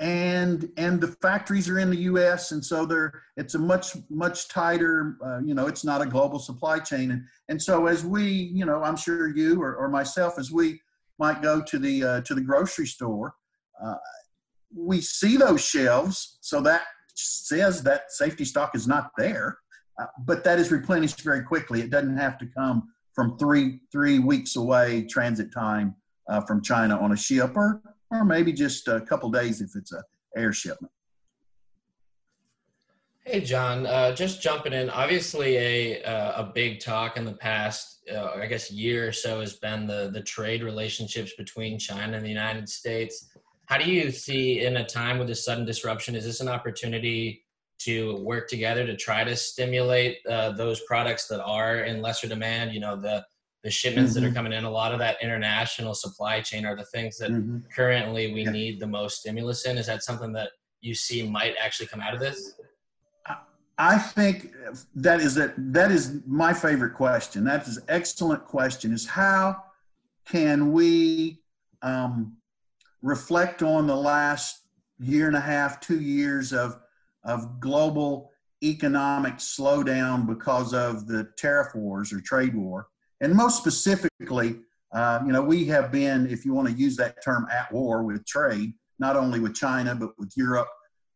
and 0.00 0.70
and 0.76 1.00
the 1.00 1.08
factories 1.08 1.68
are 1.68 1.78
in 1.78 1.90
the 1.90 1.98
US 1.98 2.52
and 2.52 2.64
so 2.64 2.86
they're 2.86 3.12
it's 3.36 3.54
a 3.54 3.58
much 3.58 3.96
much 4.08 4.48
tighter 4.48 5.16
uh, 5.24 5.40
you 5.44 5.54
know 5.54 5.66
it's 5.66 5.84
not 5.84 6.02
a 6.02 6.06
global 6.06 6.38
supply 6.38 6.78
chain. 6.78 7.10
And 7.12 7.24
and 7.48 7.62
so 7.62 7.86
as 7.86 8.04
we 8.04 8.24
you 8.24 8.64
know 8.64 8.82
I'm 8.82 8.96
sure 8.96 9.28
you 9.28 9.60
or, 9.62 9.76
or 9.76 9.88
myself 9.88 10.38
as 10.38 10.50
we 10.50 10.80
might 11.18 11.42
go 11.42 11.62
to 11.62 11.78
the 11.78 12.04
uh, 12.04 12.20
to 12.22 12.34
the 12.34 12.40
grocery 12.40 12.86
store 12.86 13.34
uh, 13.82 13.96
we 14.74 15.00
see 15.00 15.36
those 15.36 15.62
shelves 15.62 16.38
so 16.40 16.60
that 16.62 16.82
says 17.14 17.82
that 17.82 18.10
safety 18.10 18.44
stock 18.44 18.74
is 18.74 18.88
not 18.88 19.10
there 19.18 19.58
uh, 20.00 20.06
but 20.24 20.44
that 20.44 20.58
is 20.58 20.70
replenished 20.70 21.20
very 21.20 21.42
quickly. 21.42 21.82
It 21.82 21.90
doesn't 21.90 22.16
have 22.16 22.38
to 22.38 22.46
come 22.46 22.88
from 23.12 23.36
three 23.38 23.80
three 23.92 24.18
weeks 24.18 24.56
away 24.56 25.02
transit 25.02 25.52
time 25.52 25.94
uh, 26.28 26.40
from 26.40 26.62
China 26.62 26.98
on 26.98 27.12
a 27.12 27.16
ship 27.16 27.54
or 27.54 27.82
or 28.10 28.24
maybe 28.24 28.52
just 28.52 28.88
a 28.88 29.00
couple 29.00 29.30
days 29.30 29.60
if 29.60 29.76
it's 29.76 29.92
a 29.92 30.02
air 30.36 30.52
shipment. 30.52 30.92
Hey 33.24 33.42
John, 33.42 33.86
uh, 33.86 34.14
just 34.14 34.42
jumping 34.42 34.72
in. 34.72 34.90
Obviously, 34.90 35.56
a 35.56 36.02
uh, 36.02 36.42
a 36.42 36.52
big 36.52 36.80
talk 36.80 37.16
in 37.16 37.24
the 37.24 37.34
past, 37.34 38.02
uh, 38.10 38.30
I 38.34 38.46
guess, 38.46 38.72
year 38.72 39.08
or 39.08 39.12
so 39.12 39.40
has 39.40 39.54
been 39.54 39.86
the 39.86 40.10
the 40.12 40.22
trade 40.22 40.62
relationships 40.62 41.32
between 41.36 41.78
China 41.78 42.16
and 42.16 42.24
the 42.24 42.30
United 42.30 42.68
States. 42.68 43.30
How 43.66 43.78
do 43.78 43.88
you 43.88 44.10
see 44.10 44.64
in 44.64 44.78
a 44.78 44.84
time 44.84 45.18
with 45.18 45.28
this 45.28 45.44
sudden 45.44 45.64
disruption? 45.64 46.16
Is 46.16 46.24
this 46.24 46.40
an 46.40 46.48
opportunity 46.48 47.44
to 47.80 48.16
work 48.24 48.48
together 48.48 48.84
to 48.84 48.96
try 48.96 49.22
to 49.22 49.36
stimulate 49.36 50.18
uh, 50.28 50.52
those 50.52 50.80
products 50.80 51.28
that 51.28 51.40
are 51.44 51.80
in 51.82 52.02
lesser 52.02 52.26
demand? 52.26 52.72
You 52.72 52.80
know, 52.80 52.96
the 52.96 53.24
the 53.62 53.70
shipments 53.70 54.12
mm-hmm. 54.12 54.20
that 54.20 54.26
are 54.26 54.30
mm-hmm. 54.30 54.36
coming 54.36 54.52
in, 54.52 54.64
a 54.64 54.70
lot 54.70 54.92
of 54.92 54.98
that 54.98 55.16
international 55.22 55.94
supply 55.94 56.40
chain 56.40 56.64
are 56.64 56.76
the 56.76 56.84
things 56.86 57.18
that 57.18 57.30
mm-hmm. 57.30 57.58
currently 57.74 58.32
we 58.32 58.44
yeah. 58.44 58.50
need 58.50 58.80
the 58.80 58.86
most 58.86 59.20
stimulus 59.20 59.66
in. 59.66 59.76
Is 59.76 59.86
that 59.86 60.02
something 60.02 60.32
that 60.32 60.50
you 60.80 60.94
see 60.94 61.28
might 61.28 61.54
actually 61.62 61.86
come 61.86 62.00
out 62.00 62.14
of 62.14 62.20
this? 62.20 62.54
I 63.76 63.96
think 63.96 64.52
that 64.94 65.20
is 65.20 65.34
that 65.36 65.54
that 65.72 65.90
is 65.90 66.20
my 66.26 66.52
favorite 66.52 66.94
question. 66.94 67.44
That 67.44 67.66
is 67.66 67.78
an 67.78 67.84
excellent 67.88 68.44
question. 68.44 68.92
Is 68.92 69.06
how 69.06 69.56
can 70.26 70.72
we 70.72 71.40
um, 71.80 72.36
reflect 73.00 73.62
on 73.62 73.86
the 73.86 73.96
last 73.96 74.64
year 74.98 75.28
and 75.28 75.36
a 75.36 75.40
half, 75.40 75.80
two 75.80 75.98
years 75.98 76.52
of 76.52 76.78
of 77.24 77.58
global 77.58 78.30
economic 78.62 79.36
slowdown 79.36 80.26
because 80.26 80.74
of 80.74 81.06
the 81.06 81.30
tariff 81.38 81.74
wars 81.74 82.12
or 82.12 82.20
trade 82.20 82.54
war, 82.54 82.88
and 83.20 83.34
most 83.34 83.58
specifically, 83.58 84.60
uh, 84.92 85.20
you 85.24 85.32
know, 85.32 85.42
we 85.42 85.64
have 85.66 85.92
been, 85.92 86.26
if 86.28 86.44
you 86.44 86.52
want 86.52 86.68
to 86.68 86.74
use 86.74 86.96
that 86.96 87.22
term, 87.22 87.46
at 87.50 87.70
war 87.72 88.02
with 88.02 88.26
trade, 88.26 88.72
not 88.98 89.16
only 89.16 89.40
with 89.40 89.54
China, 89.54 89.94
but 89.94 90.10
with 90.18 90.32
Europe, 90.36 90.68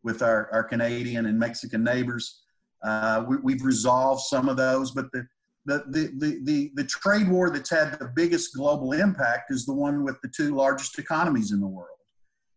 with 0.03 0.23
our, 0.23 0.49
our 0.53 0.63
Canadian 0.63 1.27
and 1.27 1.39
Mexican 1.39 1.83
neighbors. 1.83 2.43
Uh, 2.83 3.25
we, 3.43 3.55
have 3.55 3.63
resolved 3.63 4.21
some 4.23 4.49
of 4.49 4.57
those, 4.59 4.91
but 4.91 5.11
the, 5.13 5.27
the, 5.65 5.83
the, 5.89 6.41
the, 6.43 6.71
the, 6.75 6.85
trade 6.85 7.27
war 7.29 7.49
that's 7.49 7.71
had 7.71 7.99
the 7.99 8.13
biggest 8.15 8.55
global 8.55 8.93
impact 8.93 9.51
is 9.51 9.65
the 9.65 9.73
one 9.73 10.05
with 10.05 10.21
the 10.23 10.29
two 10.29 10.55
largest 10.55 10.99
economies 10.99 11.51
in 11.51 11.61
the 11.61 11.67
world. 11.67 11.89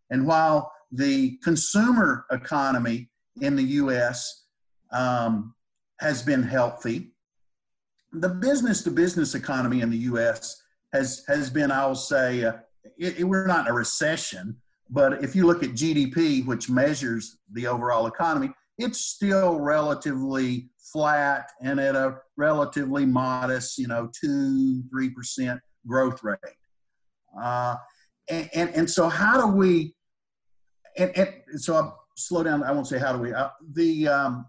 And 0.09 0.27
while 0.27 0.69
the 0.91 1.37
consumer 1.41 2.25
economy 2.31 3.09
in 3.39 3.55
the 3.55 3.63
US 3.63 4.45
um, 4.91 5.53
has 6.01 6.21
been 6.21 6.43
healthy, 6.43 7.13
the 8.11 8.29
business 8.29 8.83
to 8.83 8.91
business 8.91 9.35
economy 9.35 9.81
in 9.81 9.89
the 9.89 9.97
U.S. 9.97 10.61
has 10.93 11.23
has 11.27 11.49
been, 11.49 11.71
I 11.71 11.85
will 11.85 11.95
say, 11.95 12.45
uh, 12.45 12.53
it, 12.97 13.19
it, 13.19 13.23
we're 13.23 13.47
not 13.47 13.65
in 13.65 13.71
a 13.71 13.75
recession, 13.75 14.55
but 14.89 15.23
if 15.23 15.35
you 15.35 15.45
look 15.45 15.63
at 15.63 15.71
GDP, 15.71 16.45
which 16.45 16.69
measures 16.69 17.37
the 17.53 17.67
overall 17.67 18.07
economy, 18.07 18.51
it's 18.77 18.99
still 18.99 19.59
relatively 19.59 20.69
flat 20.91 21.51
and 21.61 21.79
at 21.79 21.95
a 21.95 22.17
relatively 22.37 23.05
modest, 23.05 23.77
you 23.77 23.87
know, 23.87 24.09
two 24.19 24.83
three 24.89 25.09
percent 25.09 25.59
growth 25.85 26.23
rate. 26.23 26.39
Uh, 27.39 27.75
and, 28.29 28.49
and, 28.53 28.69
and 28.71 28.89
so 28.89 29.09
how 29.09 29.39
do 29.39 29.47
we? 29.47 29.95
And, 30.97 31.11
and 31.15 31.61
so 31.61 31.75
I'll 31.75 31.99
slow 32.15 32.43
down. 32.43 32.63
I 32.63 32.71
won't 32.71 32.87
say 32.87 32.97
how 32.97 33.13
do 33.13 33.19
we. 33.19 33.33
Uh, 33.33 33.49
the, 33.73 34.07
um, 34.07 34.45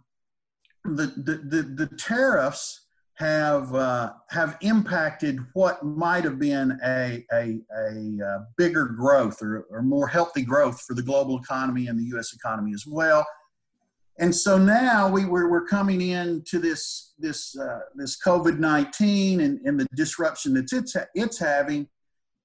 the 0.85 1.13
the 1.17 1.37
the 1.45 1.63
the 1.63 1.97
tariffs 1.97 2.87
have 3.19 3.75
uh, 3.75 4.13
have 4.31 4.57
impacted 4.61 5.41
what 5.53 5.85
might 5.85 6.23
have 6.23 6.39
been 6.39 6.79
a, 6.85 7.25
a, 7.33 7.59
a, 7.77 8.25
uh, 8.25 8.39
bigger 8.57 8.87
growth 8.87 9.43
or, 9.43 9.67
or 9.71 9.83
more 9.83 10.07
healthy 10.07 10.43
growth 10.43 10.81
for 10.83 10.95
the 10.95 11.03
global 11.03 11.37
economy 11.37 11.89
and 11.89 11.99
the 11.99 12.05
U.S. 12.15 12.33
economy 12.33 12.73
as 12.73 12.87
well. 12.87 13.27
And 14.21 14.35
so 14.35 14.57
now 14.57 15.09
we, 15.09 15.25
we're, 15.25 15.65
coming 15.65 16.01
into 16.01 16.61
this 16.61 17.15
this 17.19 17.59
uh, 17.59 17.81
this 17.97 18.17
COVID 18.25 18.59
nineteen 18.59 19.41
and, 19.41 19.61
and 19.65 19.79
the 19.79 19.87
disruption 19.97 20.55
that 20.55 20.73
it's 20.73 20.97
it's 21.15 21.39
having, 21.39 21.89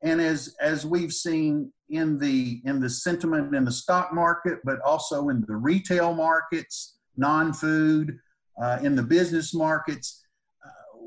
and 0.01 0.19
as 0.19 0.55
as 0.59 0.86
we've 0.88 1.13
seen 1.13 1.71
in 1.89 2.17
the 2.17 2.62
in 2.65 2.79
the 2.79 2.89
sentiment 2.89 3.55
in 3.55 3.63
the 3.63 3.71
stock 3.71 4.12
market, 4.12 4.59
but 4.63 4.79
also 4.81 5.29
in 5.29 5.45
the 5.47 5.55
retail 5.55 6.13
markets, 6.13 6.97
non 7.15 7.53
food, 7.53 8.17
uh, 8.62 8.79
in 8.81 8.95
the 8.95 9.03
business 9.03 9.53
markets 9.53 10.22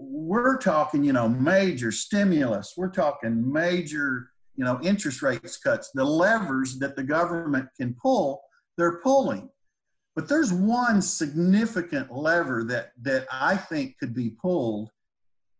we're 0.08 0.58
talking, 0.58 1.04
you 1.04 1.12
know, 1.12 1.28
major 1.28 1.92
stimulus. 1.92 2.74
We're 2.76 2.90
talking 2.90 3.52
major, 3.52 4.30
you 4.54 4.64
know, 4.64 4.80
interest 4.82 5.22
rates 5.22 5.56
cuts. 5.56 5.90
The 5.94 6.04
levers 6.04 6.78
that 6.78 6.96
the 6.96 7.02
government 7.02 7.68
can 7.78 7.94
pull, 7.94 8.42
they're 8.76 9.00
pulling. 9.00 9.50
But 10.14 10.28
there's 10.28 10.52
one 10.52 11.02
significant 11.02 12.10
lever 12.10 12.64
that 12.64 12.92
that 13.02 13.26
I 13.30 13.56
think 13.56 13.98
could 13.98 14.14
be 14.14 14.30
pulled, 14.30 14.90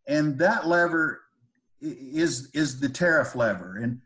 and 0.09 0.39
that 0.39 0.67
lever 0.67 1.21
is 1.81 2.51
is 2.55 2.81
the 2.81 2.89
tariff 2.89 3.35
lever. 3.35 3.77
And 3.77 4.01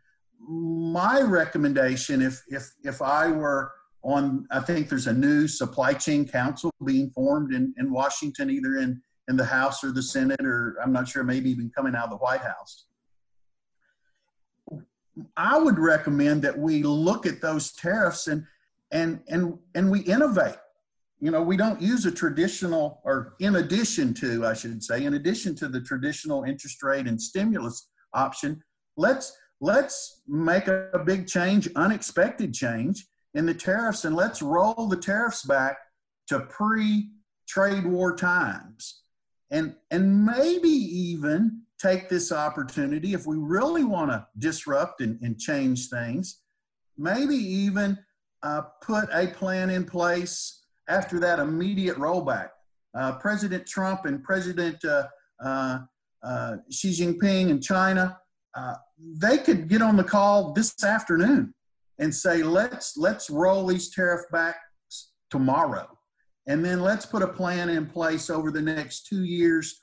my 0.49 1.21
recommendation, 1.21 2.21
if 2.21 2.43
if 2.49 2.73
if 2.83 3.01
I 3.01 3.29
were 3.29 3.71
on, 4.03 4.47
I 4.51 4.61
think 4.61 4.89
there's 4.89 5.07
a 5.07 5.13
new 5.13 5.47
supply 5.47 5.93
chain 5.95 6.27
council 6.27 6.73
being 6.85 7.11
formed 7.11 7.55
in, 7.55 7.73
in 7.79 7.93
Washington, 7.93 8.51
either 8.51 8.79
in 8.79 9.01
in 9.31 9.37
the 9.37 9.45
House 9.45 9.85
or 9.85 9.93
the 9.93 10.03
Senate, 10.03 10.45
or 10.45 10.77
I'm 10.83 10.93
not 10.93 11.09
sure, 11.09 11.23
maybe 11.23 11.51
even 11.51 11.71
coming 11.71 11.95
out 11.95 12.05
of 12.05 12.11
the 12.11 12.17
White 12.17 12.41
House. 12.41 12.87
I 15.37 15.57
would 15.57 15.79
recommend 15.79 16.43
that 16.43 16.59
we 16.59 16.83
look 16.83 17.27
at 17.27 17.41
those 17.41 17.73
tariffs 17.73 18.27
and 18.27 18.45
and 18.91 19.21
and 19.29 19.57
and 19.75 19.89
we 19.91 20.01
innovate. 20.01 20.57
You 21.21 21.31
know, 21.31 21.43
we 21.43 21.57
don't 21.57 21.81
use 21.81 22.07
a 22.07 22.11
traditional, 22.11 23.01
or 23.05 23.35
in 23.39 23.57
addition 23.57 24.15
to, 24.15 24.47
I 24.47 24.55
should 24.55 24.83
say, 24.83 25.05
in 25.05 25.15
addition 25.15 25.55
to 25.57 25.69
the 25.69 25.81
traditional 25.81 26.43
interest 26.43 26.83
rate 26.83 27.07
and 27.07 27.21
stimulus 27.21 27.89
option, 28.13 28.63
let's 28.97 29.37
let's 29.61 30.23
make 30.27 30.67
a, 30.67 31.03
big 31.05 31.29
change, 31.29 31.69
unexpected 31.77 32.53
change 32.53 33.07
in 33.35 33.47
the 33.47 33.55
tariffs, 33.55 34.05
and 34.05 34.17
let's 34.17 34.43
roll 34.43 34.89
the 34.89 34.97
tariffs 34.97 35.45
back 35.45 35.77
to 36.29 36.41
pre-trade 36.41 37.87
war 37.87 38.17
times 38.17 39.03
and 39.51 39.75
and 39.91 40.25
maybe 40.25 40.69
even 40.69 41.63
take 41.79 42.09
this 42.09 42.31
opportunity 42.31 43.15
if 43.15 43.27
we 43.27 43.37
really 43.37 43.85
want 43.85 44.11
to 44.11 44.27
disrupt 44.39 45.01
and, 45.01 45.19
and 45.23 45.39
change 45.39 45.89
things 45.89 46.41
maybe 47.01 47.35
even 47.35 47.99
uh, 48.43 48.63
put 48.83 49.09
a 49.13 49.29
plan 49.29 49.71
in 49.71 49.85
place 49.85 50.65
after 50.89 51.19
that 51.21 51.39
immediate 51.39 51.97
rollback. 51.97 52.51
Uh, 52.95 53.13
president 53.19 53.65
trump 53.67 54.05
and 54.05 54.23
president 54.25 54.85
uh, 54.85 55.07
uh, 55.45 55.79
uh 56.25 56.57
xi 56.73 56.91
jinping 56.91 57.49
in 57.49 57.61
china 57.61 58.19
uh, 58.55 58.75
they 58.99 59.39
could 59.39 59.69
get 59.69 59.81
on 59.81 59.97
the 59.97 60.03
call 60.03 60.53
this 60.53 60.83
afternoon 60.83 61.55
and 62.01 62.13
say 62.13 62.43
let's 62.43 62.97
let's 62.97 63.31
roll 63.31 63.65
these 63.65 63.91
tariff 63.91 64.23
backs 64.33 65.13
tomorrow 65.31 65.87
and 66.51 66.65
then 66.65 66.81
let's 66.81 67.07
put 67.07 67.23
a 67.23 67.29
plan 67.29 67.69
in 67.69 67.87
place 67.87 68.29
over 68.29 68.51
the 68.51 68.61
next 68.61 69.07
two 69.07 69.25
years 69.25 69.81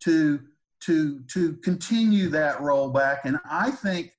to 0.00 0.40
to 0.80 1.20
to 1.32 1.54
continue 1.56 2.28
that 2.28 2.58
rollback. 2.58 3.18
And 3.24 3.38
i 3.50 3.70
think 3.70 4.12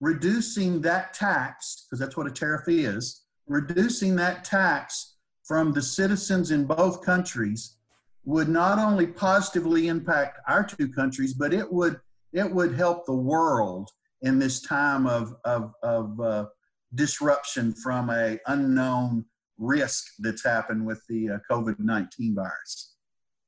reducing 0.00 0.80
that 0.82 1.14
tax 1.14 1.86
because 1.86 2.00
that's 2.00 2.16
what 2.16 2.26
a 2.26 2.30
tariff 2.30 2.64
is 2.68 3.22
reducing 3.46 4.16
that 4.16 4.44
tax 4.44 5.16
from 5.44 5.72
the 5.72 5.82
citizens 5.82 6.50
in 6.50 6.64
both 6.64 7.04
countries 7.04 7.76
would 8.24 8.48
not 8.48 8.78
only 8.78 9.06
positively 9.06 9.88
impact 9.88 10.38
our 10.46 10.64
two 10.64 10.88
countries, 10.88 11.34
but 11.34 11.52
it 11.52 11.70
would 11.70 12.00
it 12.32 12.50
would 12.50 12.74
help 12.74 13.04
the 13.04 13.14
world 13.14 13.90
in 14.22 14.38
this 14.38 14.60
time 14.60 15.06
of 15.06 15.34
of, 15.44 15.72
of 15.82 16.20
uh, 16.20 16.46
disruption 16.94 17.72
from 17.72 18.10
a 18.10 18.38
unknown 18.46 19.24
risk 19.62 20.04
that's 20.18 20.44
happened 20.44 20.84
with 20.84 21.02
the 21.08 21.30
uh, 21.30 21.38
COVID 21.50 21.78
nineteen 21.78 22.34
virus. 22.34 22.94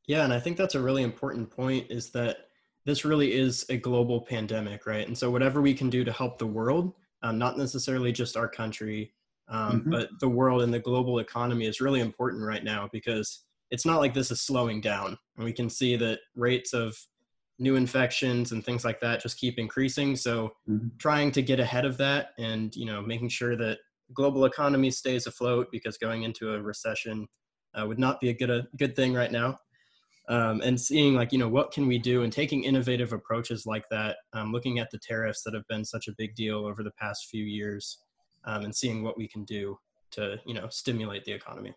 Yeah, 0.07 0.25
and 0.25 0.33
I 0.33 0.41
think 0.41 0.57
that's 0.57 0.75
a 0.75 0.81
really 0.81 1.03
important 1.03 1.51
point. 1.51 1.91
Is 1.91 2.11
that 2.11 2.49
this 2.85 3.05
really 3.05 3.33
is 3.33 3.65
a 3.69 3.77
global 3.77 4.21
pandemic, 4.21 4.87
right? 4.87 5.07
And 5.07 5.17
so 5.17 5.31
whatever 5.31 5.61
we 5.61 5.75
can 5.75 5.91
do 5.91 6.05
to 6.05 6.13
help 6.13 6.39
the 6.39 6.47
world, 6.47 6.93
um, 7.23 7.39
not 7.39 7.57
necessarily 7.57 8.13
just 8.13 8.37
our 8.37 8.49
country, 8.49 9.15
um, 9.49 9.81
mm-hmm. 9.81 9.91
but 9.91 10.11
the 10.21 10.29
world 10.29 10.63
and 10.63 10.73
the 10.73 10.79
global 10.79 11.19
economy 11.19 11.67
is 11.67 11.81
really 11.81 12.01
important 12.01 12.43
right 12.43 12.63
now 12.63 12.89
because 12.93 13.45
it's 13.71 13.87
not 13.87 14.01
like 14.01 14.13
this 14.13 14.31
is 14.31 14.41
slowing 14.41 14.81
down. 14.81 15.19
And 15.37 15.45
we 15.45 15.53
can 15.53 15.71
see 15.71 15.97
that 15.97 16.21
rates 16.37 16.75
of 16.75 16.95
new 17.59 17.77
infections 17.77 18.53
and 18.53 18.65
things 18.65 18.85
like 18.85 19.01
that 19.01 19.23
just 19.23 19.39
keep 19.39 19.59
increasing. 19.59 20.17
So 20.17 20.53
mm-hmm. 20.69 20.89
trying 20.99 21.31
to 21.33 21.43
get 21.43 21.61
ahead 21.61 21.85
of 21.85 21.97
that 21.99 22.31
and 22.39 22.75
you 22.77 22.85
know 22.85 23.01
making 23.01 23.31
sure 23.31 23.57
that 23.57 23.79
global 24.15 24.45
economy 24.45 24.91
stays 24.91 25.27
afloat 25.27 25.69
because 25.71 25.99
going 25.99 26.23
into 26.23 26.55
a 26.55 26.63
recession 26.63 27.27
uh, 27.75 27.87
would 27.87 27.99
not 27.99 28.21
be 28.21 28.31
a 28.31 28.35
good 28.35 28.51
a 28.51 28.67
good 28.79 28.97
thing 28.97 29.15
right 29.15 29.33
now. 29.33 29.59
Um, 30.27 30.63
and 30.63 30.81
seeing 30.81 31.15
like 31.15 31.33
you 31.33 31.39
know 31.39 31.49
what 31.49 31.71
can 31.71 31.87
we 31.87 31.99
do 31.99 32.23
and 32.23 32.33
taking 32.33 32.65
innovative 32.65 33.13
approaches 33.13 33.67
like 33.67 33.85
that 33.91 34.17
um, 34.33 34.53
looking 34.53 34.79
at 34.79 34.91
the 34.91 34.99
tariffs 34.99 35.43
that 35.43 35.53
have 35.53 35.67
been 35.69 35.85
such 35.85 36.09
a 36.09 36.15
big 36.17 36.35
deal 36.35 36.65
over 36.65 36.83
the 36.83 36.93
past 36.93 37.27
few 37.31 37.45
years 37.45 37.99
um, 38.47 38.65
and 38.65 38.75
seeing 38.75 39.03
what 39.03 39.19
we 39.19 39.29
can 39.29 39.45
do 39.45 39.77
to 40.13 40.39
you 40.47 40.55
know 40.55 40.69
stimulate 40.71 41.25
the 41.25 41.33
economy. 41.33 41.75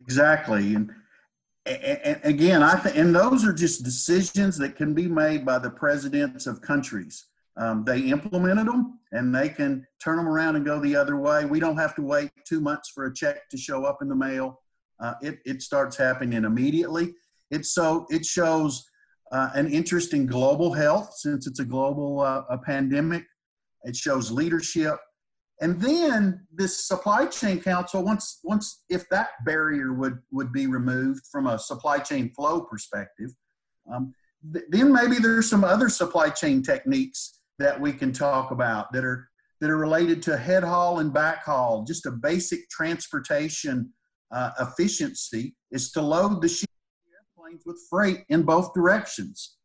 Exactly. 0.00 0.74
And, 0.74 0.90
and 1.66 2.20
again 2.24 2.62
i 2.62 2.74
think 2.76 2.96
and 2.96 3.14
those 3.14 3.44
are 3.44 3.52
just 3.52 3.84
decisions 3.84 4.56
that 4.56 4.74
can 4.74 4.94
be 4.94 5.06
made 5.06 5.44
by 5.44 5.58
the 5.58 5.68
presidents 5.68 6.46
of 6.46 6.62
countries 6.62 7.26
um, 7.58 7.84
they 7.84 8.00
implemented 8.00 8.66
them 8.66 8.98
and 9.12 9.34
they 9.34 9.48
can 9.48 9.86
turn 10.02 10.16
them 10.16 10.28
around 10.28 10.56
and 10.56 10.64
go 10.64 10.80
the 10.80 10.96
other 10.96 11.16
way 11.16 11.44
we 11.44 11.60
don't 11.60 11.76
have 11.76 11.94
to 11.94 12.02
wait 12.02 12.30
two 12.46 12.60
months 12.60 12.90
for 12.94 13.06
a 13.06 13.14
check 13.14 13.48
to 13.50 13.56
show 13.56 13.84
up 13.84 13.98
in 14.02 14.08
the 14.08 14.16
mail 14.16 14.60
uh, 15.00 15.14
it, 15.22 15.38
it 15.44 15.62
starts 15.62 15.96
happening 15.96 16.44
immediately. 16.44 17.14
It 17.50 17.64
so 17.66 18.06
it 18.10 18.26
shows 18.26 18.84
uh, 19.32 19.50
an 19.54 19.70
interest 19.70 20.12
in 20.12 20.26
global 20.26 20.72
health 20.72 21.14
since 21.16 21.46
it's 21.46 21.60
a 21.60 21.64
global 21.64 22.20
uh, 22.20 22.42
a 22.50 22.58
pandemic. 22.58 23.24
It 23.84 23.96
shows 23.96 24.30
leadership, 24.30 24.96
and 25.60 25.80
then 25.80 26.46
this 26.52 26.86
supply 26.86 27.26
chain 27.26 27.60
council. 27.60 28.02
Once 28.02 28.40
once 28.42 28.84
if 28.90 29.08
that 29.10 29.30
barrier 29.46 29.94
would 29.94 30.18
would 30.30 30.52
be 30.52 30.66
removed 30.66 31.22
from 31.30 31.46
a 31.46 31.58
supply 31.58 31.98
chain 31.98 32.32
flow 32.34 32.60
perspective, 32.60 33.30
um, 33.92 34.12
th- 34.52 34.66
then 34.68 34.92
maybe 34.92 35.16
there's 35.16 35.48
some 35.48 35.64
other 35.64 35.88
supply 35.88 36.28
chain 36.28 36.62
techniques 36.62 37.37
that 37.58 37.80
we 37.80 37.92
can 37.92 38.12
talk 38.12 38.50
about 38.50 38.92
that 38.92 39.04
are 39.04 39.28
that 39.60 39.70
are 39.70 39.76
related 39.76 40.22
to 40.22 40.36
head 40.36 40.62
haul 40.62 41.00
and 41.00 41.12
back 41.12 41.44
haul, 41.44 41.84
just 41.84 42.06
a 42.06 42.10
basic 42.10 42.68
transportation 42.70 43.92
uh, 44.30 44.50
efficiency 44.60 45.56
is 45.70 45.90
to 45.92 46.02
load 46.02 46.40
the 46.40 46.64
airplanes 47.12 47.62
with 47.66 47.80
freight 47.90 48.24
in 48.28 48.42
both 48.42 48.72
directions. 48.74 49.56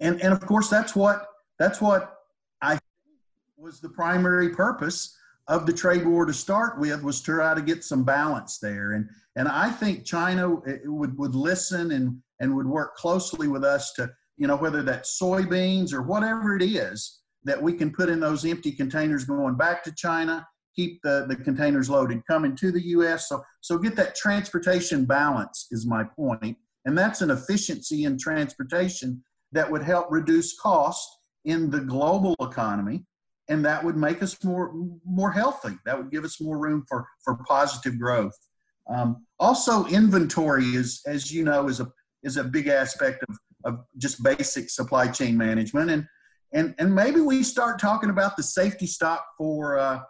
And, 0.00 0.20
and 0.22 0.32
of 0.32 0.40
course, 0.40 0.68
that's 0.68 0.96
what, 0.96 1.26
that's 1.58 1.80
what 1.80 2.14
I 2.62 2.78
was 3.56 3.80
the 3.80 3.88
primary 3.88 4.50
purpose 4.50 5.16
of 5.46 5.66
the 5.66 5.72
trade 5.72 6.06
war 6.06 6.24
to 6.24 6.32
start 6.32 6.80
with 6.80 7.02
was 7.02 7.20
to 7.20 7.32
try 7.32 7.54
to 7.54 7.62
get 7.62 7.84
some 7.84 8.02
balance 8.02 8.58
there. 8.58 8.92
And, 8.92 9.08
and 9.36 9.46
I 9.46 9.70
think 9.70 10.04
China 10.04 10.56
would, 10.84 11.18
would 11.18 11.34
listen 11.34 11.92
and, 11.92 12.18
and 12.40 12.56
would 12.56 12.66
work 12.66 12.96
closely 12.96 13.46
with 13.48 13.62
us 13.62 13.92
to, 13.94 14.10
you 14.36 14.46
know, 14.46 14.56
whether 14.56 14.82
that's 14.82 15.18
soybeans 15.20 15.92
or 15.92 16.02
whatever 16.02 16.56
it 16.56 16.62
is 16.62 17.20
that 17.44 17.60
we 17.60 17.74
can 17.74 17.92
put 17.92 18.08
in 18.08 18.20
those 18.20 18.44
empty 18.44 18.72
containers 18.72 19.24
going 19.24 19.56
back 19.56 19.84
to 19.84 19.92
China 19.92 20.46
keep 20.74 21.00
the, 21.02 21.26
the 21.28 21.36
containers 21.36 21.88
loaded 21.88 22.26
coming 22.26 22.56
to 22.56 22.72
the 22.72 22.82
U.S. 22.88 23.28
So, 23.28 23.42
so 23.60 23.78
get 23.78 23.96
that 23.96 24.14
transportation 24.14 25.04
balance 25.04 25.68
is 25.70 25.86
my 25.86 26.04
point. 26.04 26.56
And 26.84 26.96
that's 26.96 27.22
an 27.22 27.30
efficiency 27.30 28.04
in 28.04 28.18
transportation 28.18 29.22
that 29.52 29.70
would 29.70 29.82
help 29.82 30.08
reduce 30.10 30.58
cost 30.58 31.08
in 31.44 31.70
the 31.70 31.80
global 31.80 32.34
economy. 32.40 33.04
And 33.48 33.64
that 33.64 33.84
would 33.84 33.96
make 33.96 34.22
us 34.22 34.42
more, 34.42 34.72
more 35.04 35.30
healthy. 35.30 35.76
That 35.84 35.98
would 35.98 36.10
give 36.10 36.24
us 36.24 36.40
more 36.40 36.58
room 36.58 36.84
for, 36.88 37.06
for 37.24 37.36
positive 37.46 37.98
growth. 37.98 38.36
Um, 38.88 39.24
also, 39.38 39.86
inventory 39.86 40.64
is, 40.64 41.02
as 41.06 41.32
you 41.32 41.44
know, 41.44 41.68
is 41.68 41.80
a, 41.80 41.90
is 42.22 42.36
a 42.36 42.44
big 42.44 42.68
aspect 42.68 43.22
of, 43.28 43.36
of 43.64 43.84
just 43.98 44.22
basic 44.22 44.70
supply 44.70 45.08
chain 45.08 45.36
management. 45.36 45.90
And, 45.90 46.06
and, 46.52 46.74
and 46.78 46.94
maybe 46.94 47.20
we 47.20 47.42
start 47.42 47.80
talking 47.80 48.10
about 48.10 48.36
the 48.36 48.42
safety 48.42 48.86
stock 48.86 49.24
for, 49.36 49.78
uh, 49.78 50.00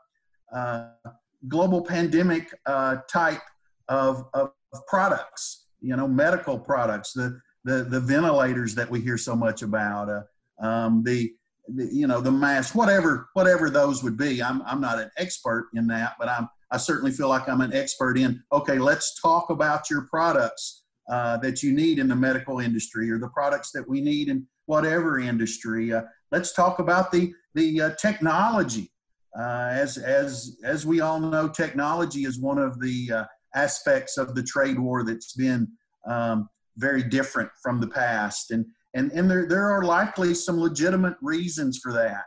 uh, 0.54 0.88
global 1.48 1.82
pandemic 1.82 2.52
uh, 2.66 2.96
type 3.10 3.42
of, 3.88 4.26
of, 4.34 4.50
products, 4.88 5.66
you 5.80 5.94
know, 5.94 6.08
medical 6.08 6.58
products, 6.58 7.12
the, 7.12 7.40
the, 7.62 7.84
the 7.84 8.00
ventilators 8.00 8.74
that 8.74 8.90
we 8.90 9.00
hear 9.00 9.16
so 9.16 9.36
much 9.36 9.62
about, 9.62 10.08
uh, 10.08 10.22
um, 10.66 11.04
the, 11.04 11.32
the, 11.68 11.88
you 11.92 12.08
know, 12.08 12.20
the 12.20 12.32
mask, 12.32 12.74
whatever, 12.74 13.28
whatever 13.34 13.70
those 13.70 14.02
would 14.02 14.16
be. 14.16 14.42
I'm, 14.42 14.62
I'm 14.62 14.80
not 14.80 14.98
an 14.98 15.12
expert 15.16 15.68
in 15.74 15.86
that, 15.86 16.14
but 16.18 16.28
I'm, 16.28 16.48
I 16.72 16.76
certainly 16.76 17.12
feel 17.12 17.28
like 17.28 17.48
I'm 17.48 17.60
an 17.60 17.72
expert 17.72 18.18
in, 18.18 18.42
okay, 18.50 18.78
let's 18.78 19.20
talk 19.20 19.50
about 19.50 19.88
your 19.88 20.08
products 20.10 20.83
uh, 21.10 21.36
that 21.38 21.62
you 21.62 21.72
need 21.72 21.98
in 21.98 22.08
the 22.08 22.16
medical 22.16 22.60
industry 22.60 23.10
or 23.10 23.18
the 23.18 23.28
products 23.28 23.70
that 23.72 23.88
we 23.88 24.00
need 24.00 24.28
in 24.28 24.46
whatever 24.66 25.18
industry. 25.18 25.92
Uh, 25.92 26.02
let's 26.32 26.52
talk 26.52 26.78
about 26.78 27.12
the, 27.12 27.32
the 27.54 27.80
uh, 27.80 27.90
technology 28.00 28.90
uh, 29.38 29.68
as 29.72 29.98
as 29.98 30.56
as 30.64 30.86
we 30.86 31.00
all 31.00 31.18
know, 31.18 31.48
technology 31.48 32.24
is 32.24 32.38
one 32.38 32.58
of 32.58 32.80
the 32.80 33.10
uh, 33.12 33.24
aspects 33.54 34.16
of 34.16 34.34
the 34.34 34.42
trade 34.42 34.78
war 34.78 35.04
that's 35.04 35.32
been 35.32 35.68
um, 36.06 36.48
very 36.76 37.02
different 37.02 37.50
from 37.60 37.80
the 37.80 37.86
past, 37.86 38.52
and 38.52 38.64
and 38.94 39.10
and 39.10 39.28
there 39.28 39.48
there 39.48 39.70
are 39.70 39.82
likely 39.82 40.34
some 40.34 40.58
legitimate 40.58 41.16
reasons 41.20 41.80
for 41.82 41.92
that. 41.92 42.24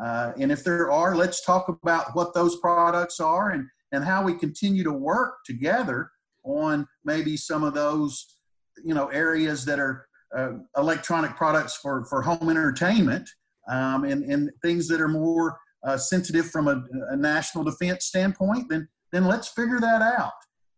Uh, 0.00 0.32
and 0.38 0.52
if 0.52 0.62
there 0.62 0.92
are, 0.92 1.16
let's 1.16 1.44
talk 1.44 1.68
about 1.68 2.14
what 2.14 2.32
those 2.34 2.56
products 2.60 3.18
are 3.18 3.50
and 3.50 3.66
and 3.90 4.04
how 4.04 4.22
we 4.22 4.32
continue 4.32 4.84
to 4.84 4.92
work 4.92 5.38
together 5.44 6.08
on 6.48 6.86
maybe 7.04 7.36
some 7.36 7.62
of 7.62 7.74
those 7.74 8.38
you 8.84 8.94
know 8.94 9.08
areas 9.08 9.64
that 9.64 9.78
are 9.78 10.06
uh, 10.36 10.52
electronic 10.76 11.36
products 11.36 11.76
for 11.76 12.04
for 12.06 12.22
home 12.22 12.48
entertainment 12.50 13.28
um, 13.70 14.04
and 14.04 14.24
and 14.24 14.50
things 14.62 14.88
that 14.88 15.00
are 15.00 15.08
more 15.08 15.58
uh, 15.84 15.96
sensitive 15.96 16.50
from 16.50 16.68
a, 16.68 16.82
a, 17.10 17.16
national 17.16 17.64
defense 17.64 18.06
standpoint, 18.06 18.68
then 18.68 18.88
then 19.12 19.24
let's 19.24 19.48
figure 19.48 19.80
that 19.80 20.02
out. 20.02 20.32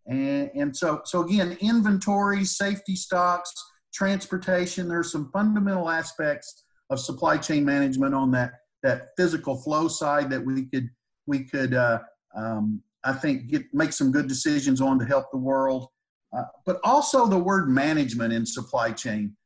And, 0.07 0.51
and 0.55 0.77
so 0.77 1.01
so 1.05 1.23
again, 1.23 1.57
inventory, 1.61 2.45
safety 2.45 2.97
stocks, 2.97 3.53
transportation. 3.95 4.89
There's 4.89 5.13
some 5.13 5.31
fundamental 5.33 5.89
aspects 5.89 6.65
of 6.91 7.01
supply 7.01 7.39
chain 7.39 7.65
management 7.65 8.15
on 8.15 8.31
that 8.33 8.53
that 8.83 9.09
physical 9.17 9.57
flow 9.57 9.89
side 9.89 10.31
that 10.31 10.45
we 10.45 10.67
could 10.67 10.89
we 11.27 11.45
could 11.45 11.75
uh, 11.75 12.01
um, 12.37 12.83
I 13.05 13.13
think 13.13 13.49
get 13.49 13.73
make 13.73 13.93
some 13.93 14.13
good 14.13 14.29
decisions 14.29 14.81
on 14.81 14.99
to 14.99 15.05
help 15.05 15.31
the 15.31 15.39
world. 15.39 15.89
Uh, 16.37 16.45
but 16.65 16.79
also 16.85 17.27
the 17.27 17.39
word 17.39 17.69
management 17.69 18.33
in 18.33 18.47
supply 18.47 18.93
chain. 18.93 19.37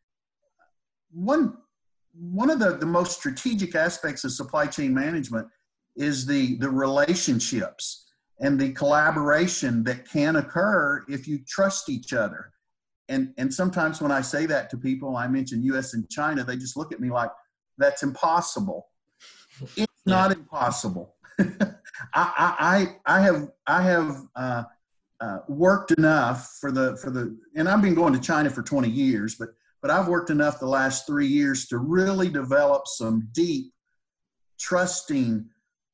One 1.12 1.56
one 2.14 2.50
of 2.50 2.58
the, 2.58 2.76
the 2.76 2.86
most 2.86 3.18
strategic 3.18 3.74
aspects 3.74 4.24
of 4.24 4.32
supply 4.32 4.66
chain 4.66 4.94
management 4.94 5.48
is 5.96 6.26
the, 6.26 6.56
the 6.56 6.70
relationships 6.70 8.06
and 8.40 8.60
the 8.60 8.72
collaboration 8.72 9.84
that 9.84 10.08
can 10.08 10.36
occur 10.36 11.04
if 11.08 11.26
you 11.26 11.40
trust 11.46 11.88
each 11.88 12.12
other. 12.12 12.50
And, 13.08 13.34
and 13.36 13.52
sometimes 13.52 14.00
when 14.00 14.12
I 14.12 14.20
say 14.20 14.46
that 14.46 14.70
to 14.70 14.76
people, 14.76 15.16
I 15.16 15.26
mention 15.26 15.62
US 15.64 15.94
and 15.94 16.08
China, 16.08 16.44
they 16.44 16.56
just 16.56 16.76
look 16.76 16.92
at 16.92 17.00
me 17.00 17.10
like, 17.10 17.30
that's 17.78 18.02
impossible. 18.02 18.86
It's 19.76 19.92
not 20.06 20.32
impossible. 20.32 21.13
I, 22.14 22.94
I, 22.96 22.96
I 23.06 23.20
have, 23.20 23.50
I 23.66 23.82
have 23.82 24.16
uh, 24.36 24.62
uh, 25.20 25.38
worked 25.48 25.92
enough 25.92 26.56
for 26.60 26.70
the, 26.70 26.96
for 26.96 27.10
the, 27.10 27.36
and 27.56 27.68
I've 27.68 27.82
been 27.82 27.94
going 27.94 28.12
to 28.12 28.20
China 28.20 28.50
for 28.50 28.62
20 28.62 28.88
years, 28.88 29.36
but 29.36 29.50
but 29.84 29.90
I've 29.90 30.08
worked 30.08 30.30
enough 30.30 30.60
the 30.60 30.66
last 30.66 31.06
three 31.06 31.26
years 31.26 31.66
to 31.66 31.76
really 31.76 32.30
develop 32.30 32.86
some 32.86 33.28
deep, 33.32 33.70
trusting, 34.58 35.44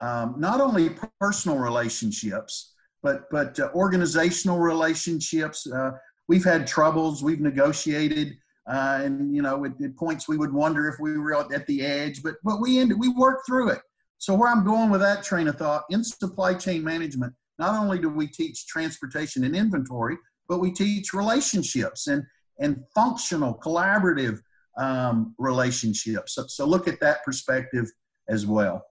um, 0.01 0.37
not 0.39 0.61
only 0.61 0.91
personal 1.19 1.59
relationships, 1.59 2.75
but 3.03 3.29
but 3.33 3.59
uh, 3.59 3.71
organizational 3.75 4.61
relationships. 4.61 5.69
Uh, 5.69 5.91
we've 6.29 6.45
had 6.45 6.69
troubles. 6.69 7.25
We've 7.25 7.41
negotiated, 7.41 8.39
uh, 8.69 9.01
and 9.03 9.35
you 9.35 9.43
know, 9.43 9.65
at, 9.65 9.73
points 9.97 10.29
we 10.29 10.37
would 10.37 10.53
wonder 10.53 10.87
if 10.87 11.01
we 11.01 11.19
were 11.19 11.35
at 11.53 11.67
the 11.67 11.85
edge, 11.85 12.23
but 12.23 12.37
but 12.45 12.61
we 12.61 12.79
ended. 12.79 12.97
We 12.97 13.09
worked 13.09 13.45
through 13.45 13.71
it. 13.71 13.81
So 14.21 14.35
where 14.35 14.51
I'm 14.51 14.65
going 14.65 14.91
with 14.91 15.01
that 15.01 15.25
train 15.25 15.49
of 15.49 15.57
thought 15.57 15.85
in 15.89 16.05
supply 16.05 16.53
chain 16.53 16.85
management, 16.85 17.33
not 17.59 17.75
only 17.75 17.99
do 17.99 18.11
we 18.11 18.27
teach 18.27 18.67
transportation 18.67 19.45
and 19.45 19.57
inventory, 19.57 20.19
but 20.47 20.61
we 20.61 20.71
teach 20.71 21.15
relationships 21.15 22.07
and 22.07 22.23
and 22.59 22.85
functional, 22.95 23.59
collaborative 23.65 24.41
um, 24.77 25.35
relationships. 25.39 26.35
So, 26.35 26.47
so 26.47 26.67
look 26.67 26.87
at 26.87 27.01
that 27.01 27.25
perspective 27.25 27.91
as 28.29 28.45
well. 28.45 28.85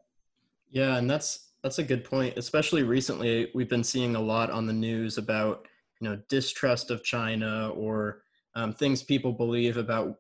Yeah, 0.72 0.98
and 0.98 1.08
that's 1.08 1.52
that's 1.62 1.78
a 1.78 1.84
good 1.84 2.04
point. 2.04 2.36
Especially 2.36 2.82
recently, 2.82 3.52
we've 3.54 3.70
been 3.70 3.84
seeing 3.84 4.16
a 4.16 4.22
lot 4.22 4.50
on 4.50 4.66
the 4.66 4.74
news 4.74 5.20
about 5.20 5.68
you 6.02 6.10
know 6.10 6.20
distrust 6.28 6.90
of 6.90 7.04
China 7.04 7.70
or 7.76 8.24
um, 8.56 8.74
things 8.74 9.04
people 9.04 9.32
believe 9.32 9.78
about 9.78 10.16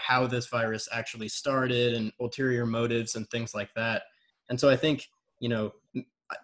how 0.00 0.28
this 0.28 0.46
virus 0.46 0.88
actually 0.92 1.28
started 1.28 1.94
and 1.94 2.12
ulterior 2.20 2.66
motives 2.66 3.16
and 3.16 3.28
things 3.30 3.52
like 3.52 3.70
that. 3.74 4.02
And 4.48 4.58
so 4.58 4.68
I 4.68 4.76
think 4.76 5.06
you 5.40 5.48
know 5.48 5.72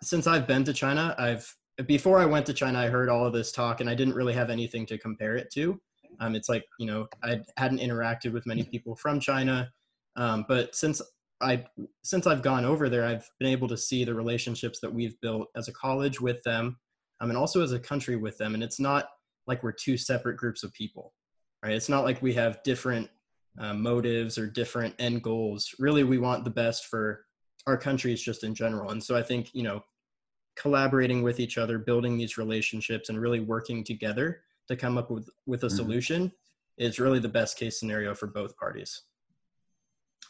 since 0.03 0.27
I've 0.27 0.47
been 0.47 0.65
to 0.65 0.73
China, 0.73 1.15
I've 1.19 1.55
before 1.87 2.19
I 2.19 2.27
went 2.27 2.45
to 2.47 2.53
China, 2.53 2.79
I 2.79 2.89
heard 2.89 3.09
all 3.09 3.25
of 3.27 3.33
this 3.33 3.53
talk 3.53 3.81
and 3.81 3.89
I 3.89 3.95
didn't 3.95 4.15
really 4.15 4.35
have 4.35 4.51
anything 4.51 4.85
to 4.87 4.99
compare 4.99 5.37
it 5.37 5.51
to. 5.53 5.81
Um, 6.21 6.35
it's 6.35 6.49
like 6.49 6.65
you 6.79 6.87
know 6.87 7.09
I 7.23 7.41
hadn't 7.57 7.81
interacted 7.81 8.33
with 8.33 8.47
many 8.47 8.63
people 8.65 8.97
from 8.97 9.21
China, 9.21 9.71
um, 10.17 10.45
but 10.49 10.75
since 10.75 11.01
I 11.41 11.65
since 12.03 12.27
I've 12.27 12.43
gone 12.43 12.65
over 12.65 12.89
there, 12.89 13.05
I've 13.05 13.29
been 13.39 13.49
able 13.49 13.69
to 13.69 13.77
see 13.77 14.05
the 14.05 14.15
relationships 14.15 14.81
that 14.81 14.93
we've 14.93 15.19
built 15.21 15.49
as 15.57 15.69
a 15.69 15.73
college 15.73 16.21
with 16.21 16.43
them, 16.43 16.79
um, 17.21 17.31
and 17.31 17.39
also 17.39 17.63
as 17.63 17.73
a 17.73 17.79
country 17.79 18.17
with 18.17 18.37
them. 18.39 18.55
And 18.55 18.63
it's 18.63 18.81
not 18.81 19.09
like 19.47 19.63
we're 19.63 19.73
two 19.73 19.97
separate 19.97 20.37
groups 20.37 20.63
of 20.63 20.73
people, 20.75 21.15
right? 21.63 21.73
It's 21.73 21.89
not 21.89 22.05
like 22.05 22.21
we 22.21 22.35
have 22.35 22.63
different 22.63 23.09
uh, 23.59 23.75
motives 23.75 24.37
or 24.37 24.47
different 24.47 24.95
end 24.99 25.23
goals. 25.23 25.75
Really, 25.79 26.05
we 26.05 26.19
want 26.19 26.45
the 26.45 26.51
best 26.51 26.87
for 26.87 27.25
our 27.67 27.77
countries 27.77 28.23
just 28.23 28.45
in 28.45 28.55
general. 28.55 28.91
And 28.91 29.03
so 29.03 29.17
I 29.17 29.23
think 29.23 29.51
you 29.55 29.63
know 29.63 29.85
collaborating 30.57 31.23
with 31.23 31.41
each 31.41 31.59
other, 31.59 31.79
building 31.79 32.19
these 32.19 32.37
relationships, 32.37 33.09
and 33.09 33.21
really 33.21 33.41
working 33.41 33.85
together 33.85 34.41
to 34.69 34.77
come 34.77 34.99
up 34.99 35.11
with 35.11 35.29
with 35.47 35.65
a 35.65 35.67
mm-hmm. 35.67 35.77
solution 35.77 36.33
is 36.79 36.99
really 36.99 37.19
the 37.19 37.29
best 37.29 37.59
case 37.59 37.79
scenario 37.79 38.15
for 38.15 38.27
both 38.27 38.57
parties. 38.57 39.03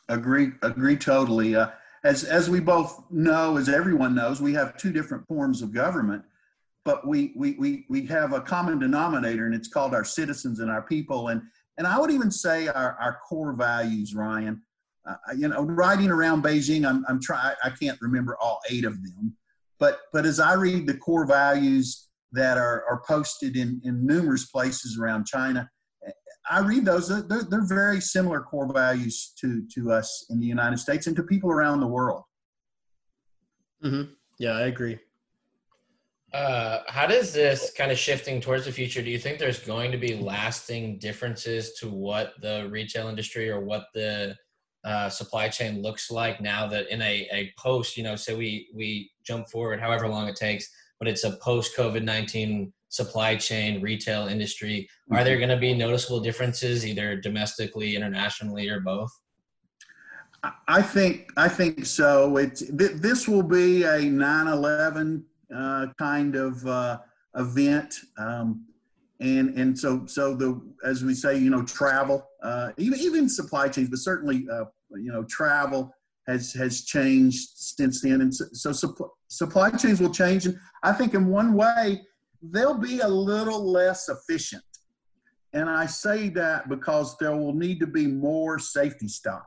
Agree, 0.08 0.50
agree 0.62 0.96
totally. 0.96 1.54
Uh, 1.54 1.68
as 2.02 2.24
as 2.24 2.50
we 2.50 2.60
both 2.60 3.04
know, 3.10 3.56
as 3.56 3.68
everyone 3.68 4.14
knows, 4.14 4.40
we 4.40 4.52
have 4.54 4.76
two 4.76 4.92
different 4.92 5.26
forms 5.28 5.62
of 5.62 5.72
government, 5.72 6.24
but 6.84 7.06
we 7.06 7.32
we 7.36 7.52
we 7.52 7.86
we 7.88 8.06
have 8.06 8.32
a 8.32 8.40
common 8.40 8.78
denominator, 8.78 9.46
and 9.46 9.54
it's 9.54 9.68
called 9.68 9.94
our 9.94 10.04
citizens 10.04 10.60
and 10.60 10.70
our 10.70 10.82
people, 10.82 11.28
and 11.28 11.42
and 11.78 11.86
I 11.86 11.98
would 11.98 12.10
even 12.10 12.30
say 12.30 12.68
our 12.68 12.96
our 13.00 13.18
core 13.28 13.52
values, 13.52 14.14
Ryan. 14.14 14.62
Uh, 15.08 15.14
you 15.36 15.48
know, 15.48 15.62
riding 15.62 16.10
around 16.10 16.42
Beijing, 16.42 16.86
I'm 16.88 17.04
I'm 17.08 17.20
trying. 17.20 17.54
I 17.64 17.70
can't 17.70 17.98
remember 18.00 18.36
all 18.40 18.60
eight 18.70 18.84
of 18.84 19.02
them, 19.02 19.36
but 19.78 20.00
but 20.12 20.26
as 20.26 20.40
I 20.40 20.54
read 20.54 20.86
the 20.86 20.96
core 20.96 21.26
values 21.26 22.10
that 22.32 22.58
are, 22.58 22.84
are 22.88 23.02
posted 23.06 23.56
in, 23.56 23.80
in 23.84 24.06
numerous 24.06 24.46
places 24.46 24.98
around 24.98 25.26
China. 25.26 25.68
I 26.48 26.60
read 26.60 26.84
those, 26.84 27.08
they're, 27.08 27.44
they're 27.44 27.66
very 27.66 28.00
similar 28.00 28.40
core 28.40 28.72
values 28.72 29.32
to, 29.40 29.64
to 29.74 29.92
us 29.92 30.26
in 30.30 30.40
the 30.40 30.46
United 30.46 30.78
States 30.78 31.06
and 31.06 31.14
to 31.16 31.22
people 31.22 31.50
around 31.50 31.80
the 31.80 31.86
world. 31.86 32.22
Mm-hmm. 33.84 34.12
Yeah, 34.38 34.52
I 34.52 34.62
agree. 34.62 34.98
Uh, 36.32 36.80
how 36.86 37.06
does 37.06 37.32
this 37.32 37.72
kind 37.76 37.90
of 37.90 37.98
shifting 37.98 38.40
towards 38.40 38.64
the 38.64 38.72
future? 38.72 39.02
Do 39.02 39.10
you 39.10 39.18
think 39.18 39.38
there's 39.38 39.58
going 39.58 39.90
to 39.90 39.98
be 39.98 40.14
lasting 40.14 40.98
differences 40.98 41.74
to 41.80 41.88
what 41.88 42.34
the 42.40 42.68
retail 42.70 43.08
industry 43.08 43.50
or 43.50 43.60
what 43.60 43.86
the 43.94 44.36
uh, 44.84 45.08
supply 45.08 45.48
chain 45.48 45.82
looks 45.82 46.10
like 46.10 46.40
now 46.40 46.66
that 46.66 46.88
in 46.88 47.02
a, 47.02 47.28
a 47.32 47.52
post, 47.58 47.96
you 47.96 48.02
know, 48.02 48.16
say 48.16 48.34
we 48.34 48.68
we 48.74 49.10
jump 49.24 49.48
forward 49.48 49.80
however 49.80 50.08
long 50.08 50.28
it 50.28 50.36
takes, 50.36 50.70
but 50.98 51.08
it's 51.08 51.24
a 51.24 51.36
post 51.36 51.76
COVID 51.76 52.02
19 52.02 52.72
supply 52.88 53.36
chain 53.36 53.80
retail 53.80 54.26
industry. 54.26 54.88
Are 55.10 55.16
mm-hmm. 55.16 55.24
there 55.24 55.36
going 55.38 55.50
to 55.50 55.56
be 55.56 55.74
noticeable 55.74 56.20
differences 56.20 56.86
either 56.86 57.16
domestically, 57.16 57.94
internationally, 57.94 58.68
or 58.68 58.80
both? 58.80 59.10
I 60.68 60.80
think 60.80 61.30
I 61.36 61.48
think 61.48 61.84
so. 61.84 62.36
It's 62.38 62.60
th- 62.60 62.92
this 62.96 63.28
will 63.28 63.42
be 63.42 63.82
a 63.82 63.98
9/11 63.98 65.22
uh, 65.54 65.86
kind 65.98 66.36
of 66.36 66.66
uh, 66.66 66.98
event, 67.36 67.94
um, 68.18 68.66
and 69.20 69.50
and 69.58 69.78
so 69.78 70.06
so 70.06 70.34
the 70.34 70.60
as 70.84 71.04
we 71.04 71.14
say, 71.14 71.38
you 71.38 71.50
know, 71.50 71.62
travel, 71.62 72.26
uh, 72.42 72.70
even 72.78 72.98
even 72.98 73.28
supply 73.28 73.68
chains, 73.68 73.90
but 73.90 73.98
certainly 73.98 74.46
uh, 74.50 74.64
you 74.92 75.12
know 75.12 75.24
travel 75.24 75.94
has 76.26 76.52
has 76.54 76.84
changed 76.84 77.50
since 77.54 78.00
then, 78.00 78.22
and 78.22 78.34
so, 78.34 78.46
so 78.52 78.72
supply, 78.72 79.06
supply 79.28 79.70
chains 79.70 80.00
will 80.00 80.12
change. 80.12 80.46
And 80.46 80.58
I 80.82 80.92
think 80.92 81.14
in 81.14 81.26
one 81.26 81.52
way 81.52 82.02
they'll 82.42 82.78
be 82.78 83.00
a 83.00 83.08
little 83.08 83.70
less 83.70 84.08
efficient. 84.08 84.64
And 85.52 85.68
I 85.68 85.84
say 85.84 86.30
that 86.30 86.68
because 86.68 87.18
there 87.18 87.36
will 87.36 87.52
need 87.52 87.80
to 87.80 87.86
be 87.86 88.06
more 88.06 88.58
safety 88.58 89.08
stock. 89.08 89.46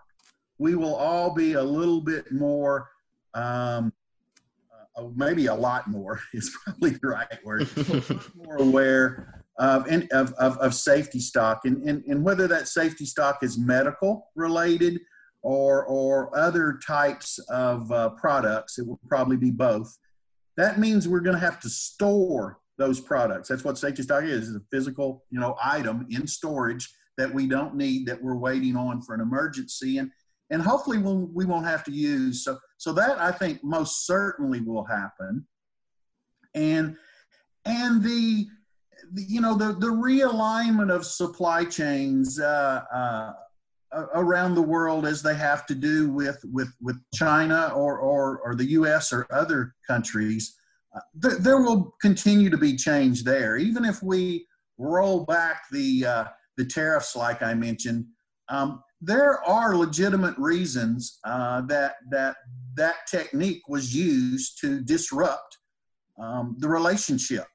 We 0.60 0.76
will 0.76 0.94
all 0.94 1.34
be 1.34 1.54
a 1.54 1.64
little 1.64 2.02
bit 2.02 2.32
more, 2.32 2.90
um, 3.34 3.92
uh, 4.96 5.06
maybe 5.16 5.48
a 5.48 5.56
lot 5.56 5.88
more 5.88 6.20
is 6.34 6.56
probably 6.64 6.92
the 6.92 7.08
right 7.08 7.44
word, 7.44 7.68
more 8.36 8.58
aware 8.58 9.43
of, 9.58 9.88
of, 10.12 10.34
of, 10.34 10.58
of, 10.58 10.74
safety 10.74 11.20
stock. 11.20 11.62
And, 11.66 11.88
and, 11.88 12.04
and 12.06 12.24
whether 12.24 12.48
that 12.48 12.68
safety 12.68 13.06
stock 13.06 13.44
is 13.44 13.58
medical 13.58 14.30
related 14.36 15.00
or, 15.44 15.86
or 15.86 16.36
other 16.38 16.80
types 16.86 17.38
of 17.50 17.92
uh, 17.92 18.10
products, 18.12 18.80
it 18.80 18.88
will 18.88 19.00
probably 19.08 19.38
be 19.38 19.52
both. 19.52 19.96
That 20.58 20.80
means 20.80 21.08
we're 21.08 21.20
going 21.20 21.36
to 21.36 21.46
have 21.46 21.60
to 21.62 21.70
store 21.70 22.60
those 22.78 23.00
products. 23.00 23.50
That's 23.50 23.64
what 23.64 23.78
safety 23.78 24.04
stock 24.04 24.24
is, 24.24 24.50
is 24.50 24.56
a 24.56 24.62
physical, 24.72 25.24
you 25.30 25.40
know, 25.40 25.56
item 25.64 26.08
in 26.10 26.26
storage 26.26 26.90
that 27.18 27.32
we 27.32 27.48
don't 27.48 27.76
need 27.76 28.08
that 28.08 28.22
we're 28.22 28.38
waiting 28.38 28.76
on 28.76 29.02
for 29.02 29.14
an 29.14 29.22
emergency 29.22 30.00
and 30.00 30.12
and 30.50 30.62
hopefully 30.62 31.00
we'll, 31.00 31.30
we 31.34 31.46
won't 31.46 31.66
have 31.66 31.84
to 31.86 31.92
use. 31.92 32.44
So 32.44 32.60
so 32.78 32.94
that 32.94 33.18
I 33.20 33.32
think 33.32 33.64
most 33.64 34.06
certainly 34.06 34.62
will 34.62 34.86
happen. 34.86 35.48
And 36.54 36.96
and 37.66 38.04
the, 38.04 38.46
the 38.46 38.48
you 39.16 39.42
know 39.42 39.56
the 39.56 39.74
the 39.74 39.88
realignment 39.88 40.94
of 40.94 41.06
supply 41.06 41.66
chains 41.66 42.40
uh, 42.40 42.84
uh, 42.94 43.34
around 44.16 44.56
the 44.56 44.62
world 44.62 45.06
as 45.06 45.22
they 45.22 45.36
have 45.36 45.66
to 45.68 45.76
do 45.76 46.10
with 46.10 46.44
with 46.52 46.74
with 46.82 46.98
China 47.14 47.72
or 47.76 48.00
or, 48.00 48.40
or 48.40 48.56
the 48.56 48.72
U.S. 48.72 49.14
or 49.14 49.28
other 49.32 49.76
countries. 49.88 50.56
Uh, 50.96 51.00
th- 51.22 51.40
there 51.40 51.62
will 51.62 51.96
continue 52.02 52.50
to 52.50 52.58
be 52.58 52.76
change 52.76 53.24
there, 53.24 53.58
even 53.58 53.84
if 53.86 54.02
we 54.04 54.46
roll 54.78 55.26
back 55.26 55.64
the 55.72 56.06
uh, 56.06 56.26
the 56.58 56.66
tariffs, 56.66 57.16
like 57.16 57.42
I 57.42 57.54
mentioned. 57.54 58.06
Um, 58.50 58.84
there 59.02 59.44
are 59.44 59.76
legitimate 59.76 60.38
reasons 60.38 61.20
uh, 61.24 61.62
that 61.62 61.96
that 62.10 62.36
that 62.76 62.96
technique 63.10 63.62
was 63.68 63.96
used 63.96 64.60
to 64.62 64.82
disrupt 64.82 65.58
um, 66.20 66.56
the 66.60 66.68
relationship, 66.68 67.48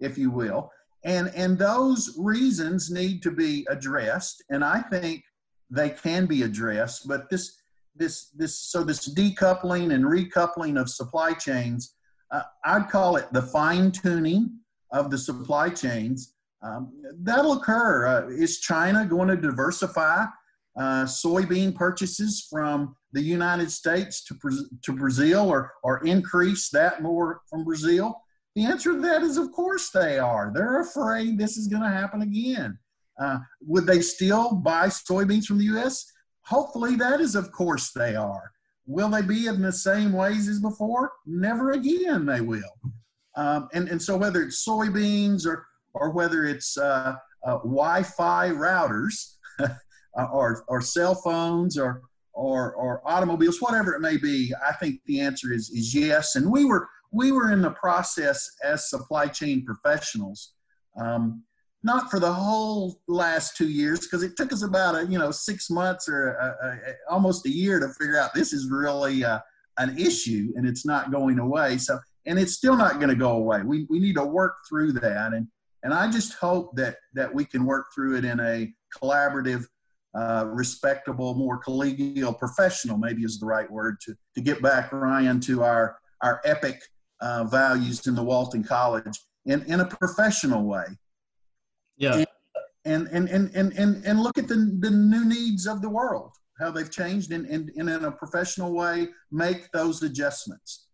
if 0.00 0.18
you 0.18 0.30
will, 0.30 0.70
and 1.04 1.30
and 1.34 1.58
those 1.58 2.16
reasons 2.18 2.90
need 2.90 3.22
to 3.22 3.30
be 3.30 3.66
addressed. 3.70 4.42
And 4.50 4.64
I 4.64 4.82
think 4.82 5.22
they 5.70 5.90
can 5.90 6.26
be 6.26 6.42
addressed. 6.42 7.06
But 7.08 7.30
this 7.30 7.56
this 7.94 8.30
this 8.30 8.58
so 8.58 8.82
this 8.84 9.12
decoupling 9.14 9.92
and 9.92 10.04
recoupling 10.04 10.80
of 10.80 10.88
supply 10.88 11.32
chains, 11.34 11.94
uh, 12.30 12.42
I'd 12.64 12.88
call 12.88 13.16
it 13.16 13.32
the 13.32 13.42
fine 13.42 13.90
tuning 13.90 14.58
of 14.92 15.10
the 15.10 15.18
supply 15.18 15.68
chains. 15.68 16.34
Um, 16.62 16.92
that'll 17.20 17.52
occur. 17.52 18.06
Uh, 18.06 18.28
is 18.28 18.58
China 18.58 19.06
going 19.06 19.28
to 19.28 19.36
diversify 19.36 20.24
uh, 20.76 21.04
soybean 21.04 21.74
purchases 21.74 22.46
from 22.50 22.96
the 23.12 23.22
United 23.22 23.70
States 23.70 24.24
to, 24.24 24.36
to 24.82 24.92
Brazil 24.92 25.48
or, 25.48 25.72
or 25.82 26.04
increase 26.04 26.68
that 26.70 27.02
more 27.02 27.42
from 27.48 27.64
Brazil? 27.64 28.20
The 28.58 28.64
answer 28.64 28.94
to 28.94 29.00
that 29.02 29.22
is, 29.22 29.36
of 29.36 29.52
course, 29.52 29.90
they 29.90 30.18
are. 30.18 30.50
They're 30.52 30.80
afraid 30.80 31.38
this 31.38 31.56
is 31.56 31.68
going 31.68 31.82
to 31.82 31.88
happen 31.88 32.22
again. 32.22 32.76
Uh, 33.16 33.38
would 33.60 33.86
they 33.86 34.00
still 34.00 34.52
buy 34.52 34.88
soybeans 34.88 35.44
from 35.44 35.58
the 35.58 35.66
U.S.? 35.66 36.04
Hopefully, 36.40 36.96
that 36.96 37.20
is, 37.20 37.36
of 37.36 37.52
course, 37.52 37.92
they 37.92 38.16
are. 38.16 38.50
Will 38.84 39.10
they 39.10 39.22
be 39.22 39.46
in 39.46 39.62
the 39.62 39.70
same 39.70 40.12
ways 40.12 40.48
as 40.48 40.58
before? 40.58 41.12
Never 41.24 41.70
again, 41.70 42.26
they 42.26 42.40
will. 42.40 42.80
Um, 43.36 43.68
and, 43.74 43.88
and 43.88 44.02
so, 44.02 44.16
whether 44.16 44.42
it's 44.42 44.66
soybeans 44.66 45.46
or, 45.46 45.64
or 45.94 46.10
whether 46.10 46.44
it's 46.44 46.76
uh, 46.76 47.14
uh, 47.46 47.58
Wi 47.58 48.02
Fi 48.02 48.48
routers 48.48 49.36
or, 50.32 50.64
or 50.66 50.80
cell 50.80 51.14
phones 51.14 51.78
or, 51.78 52.02
or, 52.32 52.74
or 52.74 53.08
automobiles, 53.08 53.60
whatever 53.60 53.94
it 53.94 54.00
may 54.00 54.16
be, 54.16 54.52
I 54.68 54.72
think 54.72 55.00
the 55.06 55.20
answer 55.20 55.52
is, 55.52 55.70
is 55.70 55.94
yes. 55.94 56.34
And 56.34 56.50
we 56.50 56.64
were, 56.64 56.88
we 57.10 57.32
were 57.32 57.50
in 57.52 57.62
the 57.62 57.70
process 57.70 58.50
as 58.62 58.90
supply 58.90 59.26
chain 59.26 59.64
professionals. 59.64 60.52
Um, 61.00 61.42
not 61.84 62.10
for 62.10 62.18
the 62.18 62.32
whole 62.32 63.00
last 63.06 63.56
two 63.56 63.68
years 63.68 64.00
because 64.00 64.22
it 64.24 64.36
took 64.36 64.52
us 64.52 64.64
about 64.64 64.96
a 64.96 65.06
you 65.06 65.18
know 65.18 65.30
six 65.30 65.70
months 65.70 66.08
or 66.08 66.32
a, 66.32 66.66
a, 66.66 67.12
almost 67.12 67.46
a 67.46 67.50
year 67.50 67.78
to 67.78 67.88
figure 67.90 68.18
out 68.18 68.34
this 68.34 68.52
is 68.52 68.68
really 68.68 69.24
uh, 69.24 69.38
an 69.78 69.96
issue 69.96 70.52
and 70.56 70.66
it's 70.66 70.84
not 70.84 71.12
going 71.12 71.38
away 71.38 71.78
so 71.78 71.96
and 72.26 72.36
it's 72.36 72.54
still 72.54 72.76
not 72.76 72.94
going 72.94 73.08
to 73.08 73.14
go 73.14 73.30
away 73.36 73.62
we, 73.62 73.86
we 73.88 74.00
need 74.00 74.16
to 74.16 74.24
work 74.24 74.56
through 74.68 74.92
that 74.92 75.32
and 75.32 75.46
And 75.82 75.94
I 75.94 76.10
just 76.10 76.34
hope 76.34 76.74
that 76.76 76.96
that 77.14 77.32
we 77.32 77.44
can 77.44 77.64
work 77.64 77.86
through 77.94 78.16
it 78.18 78.24
in 78.24 78.40
a 78.40 78.72
collaborative, 79.00 79.64
uh, 80.14 80.46
respectable, 80.48 81.34
more 81.34 81.60
collegial, 81.62 82.36
professional, 82.36 82.98
maybe 82.98 83.22
is 83.22 83.38
the 83.38 83.46
right 83.46 83.70
word 83.70 83.96
to 84.04 84.14
to 84.34 84.40
get 84.40 84.60
back 84.60 84.92
Ryan 84.92 85.40
to 85.40 85.62
our 85.62 85.98
our 86.22 86.40
epic 86.44 86.82
uh, 87.20 87.44
values 87.44 88.06
in 88.06 88.14
the 88.14 88.22
Walton 88.22 88.64
College 88.64 89.18
in 89.46 89.62
in 89.64 89.80
a 89.80 89.84
professional 89.86 90.64
way. 90.64 90.86
Yeah. 91.96 92.24
And 92.84 93.08
and 93.08 93.28
and 93.28 93.54
and 93.54 93.72
and, 93.72 94.04
and 94.04 94.20
look 94.20 94.38
at 94.38 94.48
the 94.48 94.76
the 94.80 94.90
new 94.90 95.24
needs 95.24 95.66
of 95.66 95.82
the 95.82 95.90
world, 95.90 96.32
how 96.58 96.70
they've 96.70 96.90
changed, 96.90 97.32
and, 97.32 97.46
and, 97.46 97.70
and 97.76 97.88
in 97.88 98.04
a 98.04 98.12
professional 98.12 98.72
way, 98.72 99.08
make 99.30 99.70
those 99.72 100.02
adjustments. 100.02 100.86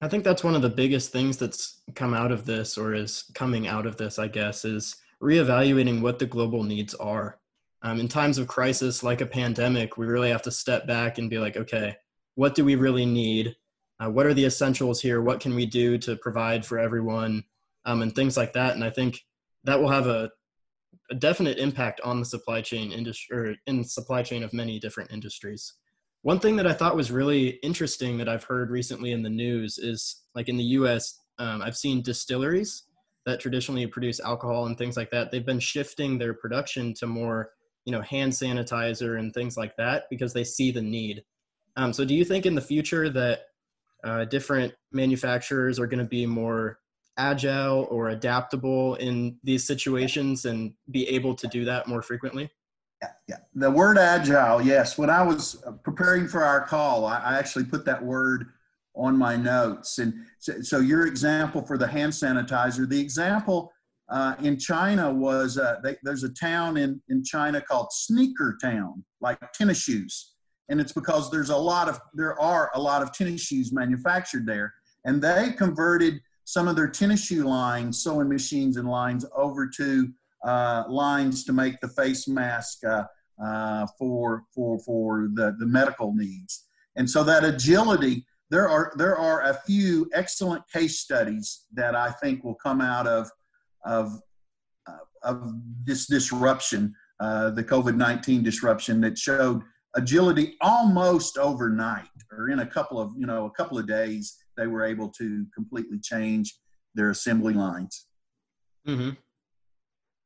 I 0.00 0.08
think 0.08 0.24
that's 0.24 0.44
one 0.44 0.54
of 0.54 0.62
the 0.62 0.68
biggest 0.68 1.12
things 1.12 1.38
that's 1.38 1.80
come 1.94 2.12
out 2.12 2.30
of 2.30 2.44
this 2.44 2.76
or 2.76 2.94
is 2.94 3.24
coming 3.34 3.66
out 3.66 3.86
of 3.86 3.96
this, 3.96 4.18
I 4.18 4.28
guess, 4.28 4.64
is 4.64 4.96
reevaluating 5.22 6.02
what 6.02 6.18
the 6.18 6.26
global 6.26 6.62
needs 6.62 6.94
are. 6.94 7.38
Um, 7.82 8.00
in 8.00 8.08
times 8.08 8.36
of 8.36 8.46
crisis 8.46 9.02
like 9.02 9.20
a 9.20 9.26
pandemic, 9.26 9.96
we 9.96 10.06
really 10.06 10.30
have 10.30 10.42
to 10.42 10.50
step 10.50 10.86
back 10.86 11.18
and 11.18 11.30
be 11.30 11.38
like, 11.38 11.56
okay, 11.56 11.96
what 12.34 12.54
do 12.54 12.64
we 12.64 12.74
really 12.74 13.06
need? 13.06 13.56
Uh, 14.00 14.10
what 14.10 14.26
are 14.26 14.34
the 14.34 14.44
essentials 14.44 15.00
here? 15.00 15.20
What 15.22 15.40
can 15.40 15.54
we 15.54 15.66
do 15.66 15.98
to 15.98 16.16
provide 16.16 16.66
for 16.66 16.78
everyone? 16.78 17.44
Um, 17.84 18.02
and 18.02 18.14
things 18.14 18.36
like 18.36 18.54
that. 18.54 18.74
And 18.74 18.82
I 18.82 18.90
think 18.90 19.20
that 19.64 19.80
will 19.80 19.90
have 19.90 20.06
a, 20.06 20.30
a 21.10 21.14
definite 21.14 21.58
impact 21.58 22.00
on 22.00 22.18
the 22.18 22.26
supply 22.26 22.60
chain 22.60 22.92
industry 22.92 23.36
or 23.36 23.54
in 23.66 23.84
supply 23.84 24.22
chain 24.22 24.42
of 24.42 24.52
many 24.52 24.78
different 24.78 25.12
industries. 25.12 25.74
One 26.22 26.40
thing 26.40 26.56
that 26.56 26.66
I 26.66 26.72
thought 26.72 26.96
was 26.96 27.10
really 27.10 27.48
interesting 27.62 28.16
that 28.18 28.28
I've 28.28 28.44
heard 28.44 28.70
recently 28.70 29.12
in 29.12 29.22
the 29.22 29.30
news 29.30 29.76
is 29.76 30.22
like 30.34 30.48
in 30.48 30.56
the 30.56 30.64
US, 30.64 31.20
um, 31.38 31.60
I've 31.60 31.76
seen 31.76 32.02
distilleries 32.02 32.84
that 33.26 33.40
traditionally 33.40 33.86
produce 33.86 34.20
alcohol 34.20 34.66
and 34.66 34.76
things 34.76 34.96
like 34.96 35.10
that. 35.10 35.30
They've 35.30 35.44
been 35.44 35.60
shifting 35.60 36.18
their 36.18 36.34
production 36.34 36.94
to 36.94 37.06
more, 37.06 37.50
you 37.84 37.92
know, 37.92 38.00
hand 38.02 38.32
sanitizer 38.32 39.18
and 39.18 39.32
things 39.32 39.56
like 39.56 39.76
that 39.76 40.04
because 40.10 40.32
they 40.32 40.44
see 40.44 40.70
the 40.70 40.82
need. 40.82 41.22
Um, 41.76 41.92
so, 41.92 42.04
do 42.04 42.14
you 42.14 42.24
think 42.24 42.46
in 42.46 42.54
the 42.54 42.60
future 42.60 43.10
that 43.10 43.40
uh, 44.04 44.24
different 44.26 44.74
manufacturers 44.92 45.78
are 45.78 45.86
going 45.86 45.98
to 45.98 46.04
be 46.04 46.26
more 46.26 46.78
agile 47.16 47.86
or 47.90 48.10
adaptable 48.10 48.96
in 48.96 49.36
these 49.44 49.64
situations 49.64 50.44
and 50.44 50.72
be 50.90 51.08
able 51.08 51.34
to 51.34 51.46
do 51.48 51.64
that 51.64 51.86
more 51.86 52.02
frequently? 52.02 52.50
Yeah, 53.02 53.08
yeah. 53.28 53.36
The 53.54 53.70
word 53.70 53.98
agile, 53.98 54.62
yes. 54.62 54.98
When 54.98 55.10
I 55.10 55.22
was 55.22 55.62
preparing 55.82 56.26
for 56.26 56.42
our 56.44 56.66
call, 56.66 57.04
I, 57.04 57.18
I 57.18 57.38
actually 57.38 57.64
put 57.64 57.84
that 57.84 58.02
word 58.02 58.46
on 58.94 59.16
my 59.16 59.36
notes. 59.36 59.98
And 59.98 60.14
so, 60.38 60.60
so, 60.62 60.78
your 60.80 61.06
example 61.06 61.62
for 61.62 61.76
the 61.76 61.86
hand 61.86 62.12
sanitizer, 62.12 62.88
the 62.88 63.00
example 63.00 63.72
uh, 64.08 64.34
in 64.42 64.58
China 64.58 65.12
was 65.12 65.58
uh, 65.58 65.76
they, 65.82 65.96
there's 66.02 66.22
a 66.22 66.28
town 66.28 66.76
in, 66.76 67.00
in 67.08 67.24
China 67.24 67.60
called 67.60 67.88
Sneaker 67.90 68.56
Town, 68.62 69.04
like 69.20 69.38
tennis 69.52 69.78
shoes. 69.78 70.33
And 70.68 70.80
it's 70.80 70.92
because 70.92 71.30
there's 71.30 71.50
a 71.50 71.56
lot 71.56 71.88
of, 71.88 72.00
there 72.14 72.40
are 72.40 72.70
a 72.74 72.80
lot 72.80 73.02
of 73.02 73.12
tennis 73.12 73.42
shoes 73.42 73.72
manufactured 73.72 74.46
there. 74.46 74.72
And 75.04 75.20
they 75.20 75.52
converted 75.52 76.20
some 76.44 76.68
of 76.68 76.76
their 76.76 76.88
tennis 76.88 77.24
shoe 77.24 77.44
lines, 77.44 78.02
sewing 78.02 78.28
machines 78.28 78.76
and 78.76 78.88
lines 78.88 79.26
over 79.36 79.66
to 79.66 80.08
uh, 80.44 80.84
lines 80.88 81.44
to 81.44 81.52
make 81.52 81.80
the 81.80 81.88
face 81.88 82.28
mask 82.28 82.84
uh, 82.84 83.04
uh, 83.42 83.86
for 83.98 84.44
for 84.54 84.78
for 84.80 85.28
the, 85.34 85.56
the 85.58 85.66
medical 85.66 86.14
needs. 86.14 86.66
And 86.96 87.08
so 87.08 87.24
that 87.24 87.44
agility, 87.44 88.26
there 88.50 88.68
are 88.68 88.92
there 88.96 89.16
are 89.16 89.42
a 89.42 89.54
few 89.66 90.08
excellent 90.12 90.62
case 90.70 91.00
studies 91.00 91.64
that 91.72 91.96
I 91.96 92.10
think 92.10 92.44
will 92.44 92.54
come 92.56 92.80
out 92.80 93.06
of 93.06 93.30
of 93.84 94.20
uh, 94.86 94.98
of 95.22 95.52
this 95.84 96.06
disruption, 96.06 96.94
uh, 97.20 97.50
the 97.50 97.64
COVID 97.64 97.96
nineteen 97.96 98.42
disruption 98.42 99.00
that 99.00 99.18
showed 99.18 99.62
agility 99.96 100.56
almost 100.60 101.38
overnight 101.38 102.08
or 102.36 102.50
in 102.50 102.60
a 102.60 102.66
couple 102.66 102.98
of 102.98 103.12
you 103.16 103.26
know 103.26 103.46
a 103.46 103.50
couple 103.50 103.78
of 103.78 103.86
days 103.86 104.36
they 104.56 104.66
were 104.66 104.84
able 104.84 105.08
to 105.08 105.46
completely 105.54 105.98
change 105.98 106.54
their 106.94 107.10
assembly 107.10 107.54
lines. 107.54 108.06
Mm-hmm. 108.86 109.10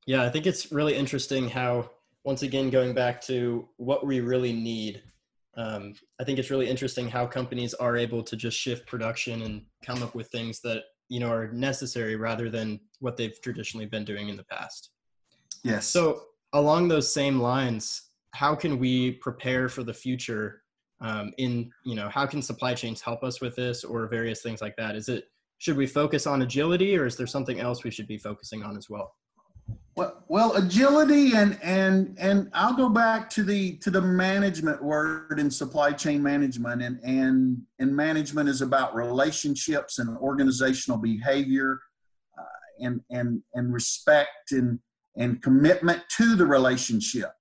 Yeah, 0.07 0.23
I 0.23 0.31
think 0.31 0.47
it's 0.47 0.73
really 0.73 0.95
interesting 0.95 1.49
how, 1.49 1.91
once 2.25 2.43
again, 2.43 2.71
going 2.71 2.95
back 2.95 3.21
to 3.23 3.69
what 3.77 4.07
we 4.07 4.21
really 4.21 4.53
need, 4.53 5.03
um, 5.57 5.95
I 6.21 6.25
think 6.25 6.39
it's 6.39 6.51
really 6.51 6.69
interesting 6.69 7.09
how 7.09 7.27
companies 7.27 7.75
are 7.75 7.97
able 7.97 8.23
to 8.23 8.37
just 8.37 8.59
shift 8.59 8.87
production 8.87 9.43
and 9.43 9.63
come 9.85 10.03
up 10.03 10.15
with 10.15 10.29
things 10.29 10.61
that 10.63 10.85
you 11.09 11.21
know 11.21 11.31
are 11.31 11.53
necessary 11.53 12.17
rather 12.17 12.49
than 12.51 12.81
what 13.01 13.17
they've 13.17 13.41
traditionally 13.43 13.87
been 13.87 14.05
doing 14.05 14.29
in 14.29 14.37
the 14.37 14.45
past. 14.45 14.91
Yes. 15.63 15.87
So 15.87 16.23
along 16.53 16.89
those 16.89 17.13
same 17.13 17.41
lines, 17.41 18.08
how 18.33 18.55
can 18.55 18.79
we 18.79 19.13
prepare 19.13 19.69
for 19.69 19.83
the 19.83 19.95
future? 19.95 20.63
Um, 21.01 21.33
in 21.39 21.71
you 21.85 21.95
know, 21.95 22.09
how 22.09 22.27
can 22.27 22.43
supply 22.43 22.75
chains 22.75 23.01
help 23.01 23.23
us 23.23 23.41
with 23.41 23.55
this, 23.57 23.85
or 23.85 24.07
various 24.09 24.43
things 24.43 24.61
like 24.61 24.77
that? 24.77 24.97
Is 24.97 25.09
it 25.09 25.25
should 25.59 25.77
we 25.77 25.87
focus 25.87 26.27
on 26.27 26.43
agility, 26.43 26.97
or 26.97 27.07
is 27.07 27.17
there 27.17 27.27
something 27.27 27.61
else 27.61 27.85
we 27.85 27.91
should 27.91 28.09
be 28.09 28.19
focusing 28.19 28.63
on 28.63 28.77
as 28.77 28.89
well? 28.91 29.15
Well, 29.97 30.23
well, 30.29 30.55
agility 30.55 31.33
and 31.35 31.59
and 31.61 32.17
and 32.21 32.49
I'll 32.53 32.77
go 32.77 32.89
back 32.89 33.29
to 33.31 33.43
the 33.43 33.77
to 33.79 33.91
the 33.91 34.01
management 34.01 34.81
word 34.81 35.41
in 35.41 35.51
supply 35.51 35.91
chain 35.91 36.23
management 36.23 36.83
and 36.83 37.01
and 37.03 37.63
and 37.81 37.97
management 37.97 38.49
is 38.49 38.63
about 38.63 38.95
relationships 38.95 39.99
and 39.99 40.17
organizational 40.19 40.99
behavior 40.99 41.81
uh, 42.39 42.85
and 42.85 43.01
and 43.11 43.43
and 43.55 43.73
respect 43.73 44.53
and 44.53 44.79
and 45.17 45.43
commitment 45.43 46.03
to 46.17 46.37
the 46.37 46.47
relationship. 46.47 47.33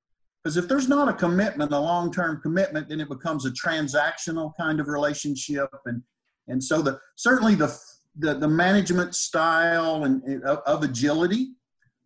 Because 0.48 0.56
if 0.56 0.70
there's 0.70 0.88
not 0.88 1.10
a 1.10 1.14
commitment, 1.14 1.74
a 1.74 1.78
long-term 1.78 2.40
commitment, 2.40 2.88
then 2.88 3.02
it 3.02 3.10
becomes 3.10 3.46
a 3.46 3.52
transactional 3.52 4.54
kind 4.58 4.80
of 4.80 4.88
relationship. 4.88 5.68
And 5.86 6.02
and 6.48 6.64
so 6.64 6.82
the 6.82 7.02
certainly 7.18 7.54
the 7.54 7.78
the, 8.16 8.34
the 8.34 8.48
management 8.48 9.14
style 9.14 10.06
and 10.06 10.24
of, 10.46 10.60
of 10.60 10.84
agility 10.84 11.50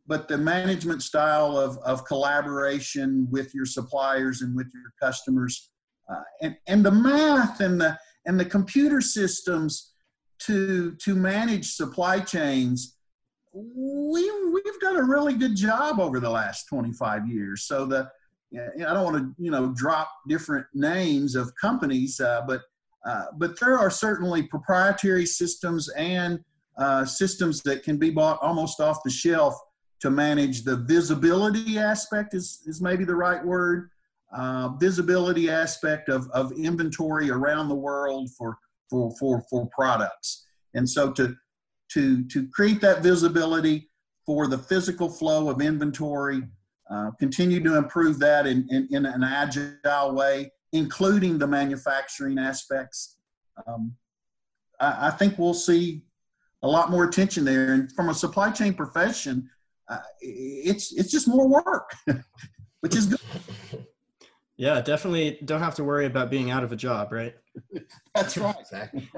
but 0.08 0.28
the 0.28 0.38
management 0.38 1.04
style 1.04 1.56
of, 1.56 1.78
of 1.86 2.04
collaboration 2.06 3.28
with 3.30 3.54
your 3.54 3.68
suppliers 3.68 4.42
and 4.42 4.56
with 4.56 4.68
your 4.74 4.92
customers 5.00 5.70
uh, 6.12 6.24
and, 6.42 6.58
and 6.68 6.84
the 6.84 6.92
math 6.92 7.62
and 7.62 7.80
the 7.80 7.96
and 8.26 8.40
the 8.40 8.46
computer 8.46 9.02
systems 9.02 9.94
to 10.40 10.96
to 10.96 11.14
manage 11.14 11.74
supply 11.74 12.20
chains 12.20 12.98
we 13.54 14.32
we've 14.52 14.80
done 14.80 14.96
a 14.96 15.04
really 15.04 15.34
good 15.34 15.56
job 15.56 16.00
over 16.00 16.20
the 16.20 16.30
last 16.30 16.66
25 16.66 17.28
years. 17.28 17.64
So 17.64 17.86
the 17.86 18.10
I 18.54 18.94
don't 18.94 19.04
want 19.04 19.18
to 19.18 19.44
you 19.44 19.52
know 19.52 19.74
drop 19.76 20.10
different 20.28 20.66
names 20.74 21.36
of 21.36 21.52
companies 21.56 22.20
uh, 22.20 22.42
but 22.48 22.62
uh, 23.06 23.26
but 23.38 23.60
there 23.60 23.78
are 23.78 23.90
certainly 23.90 24.44
proprietary 24.44 25.26
systems 25.26 25.90
and 25.90 26.40
uh, 26.78 27.06
systems 27.06 27.62
that 27.64 27.84
can 27.84 27.98
be 27.98 28.10
bought 28.10 28.40
almost 28.42 28.80
off 28.80 29.04
the 29.04 29.10
shelf 29.10 29.56
to 30.00 30.10
manage 30.10 30.64
the 30.64 30.78
visibility 30.78 31.78
aspect 31.78 32.34
is, 32.34 32.62
is 32.66 32.82
maybe 32.82 33.04
the 33.04 33.16
right 33.16 33.44
word. 33.46 33.90
Uh, 34.36 34.70
visibility 34.80 35.50
aspect 35.50 36.08
of, 36.10 36.28
of 36.32 36.52
inventory 36.54 37.30
around 37.30 37.68
the 37.68 37.76
world 37.76 38.30
for, 38.38 38.58
for, 38.90 39.12
for, 39.20 39.44
for 39.50 39.68
products. 39.76 40.48
And 40.74 40.90
so 40.90 41.12
to, 41.14 41.36
to, 41.92 42.24
to 42.30 42.48
create 42.48 42.80
that 42.82 43.04
visibility 43.04 43.90
for 44.26 44.48
the 44.48 44.58
physical 44.58 45.10
flow 45.10 45.50
of 45.50 45.62
inventory 45.62 46.44
uh, 46.92 47.12
continue 47.20 47.64
to 47.64 47.78
improve 47.78 48.20
that 48.20 48.46
in, 48.46 48.68
in, 48.70 48.88
in, 48.92 49.06
an 49.06 49.24
agile 49.24 50.14
way 50.14 50.52
including 50.74 51.38
the 51.38 51.48
manufacturing 51.48 52.38
aspects 52.38 53.18
um, 53.68 53.94
I, 54.80 55.08
I 55.08 55.10
think 55.12 55.38
we'll 55.38 55.54
see 55.54 56.04
a 56.64 56.68
lot 56.68 56.92
more 56.92 57.06
attention 57.06 57.46
there 57.46 57.74
and 57.74 57.92
from 57.92 58.10
a 58.10 58.14
supply 58.14 58.52
chain 58.52 58.74
profession 58.74 59.50
uh, 59.92 59.98
it's 60.22 60.94
it's 60.94 61.12
just 61.12 61.28
more 61.28 61.48
work, 61.48 61.94
which 62.80 62.96
is 62.96 63.08
good. 63.08 63.20
Yeah, 64.58 64.80
definitely 64.80 65.40
don't 65.44 65.62
have 65.62 65.74
to 65.76 65.84
worry 65.84 66.06
about 66.06 66.30
being 66.30 66.52
out 66.52 66.64
of 66.64 66.72
a 66.72 66.76
job, 66.76 67.12
right? 67.12 67.34
That's 68.14 68.38
right. 68.38 68.56
Exactly. 68.60 69.10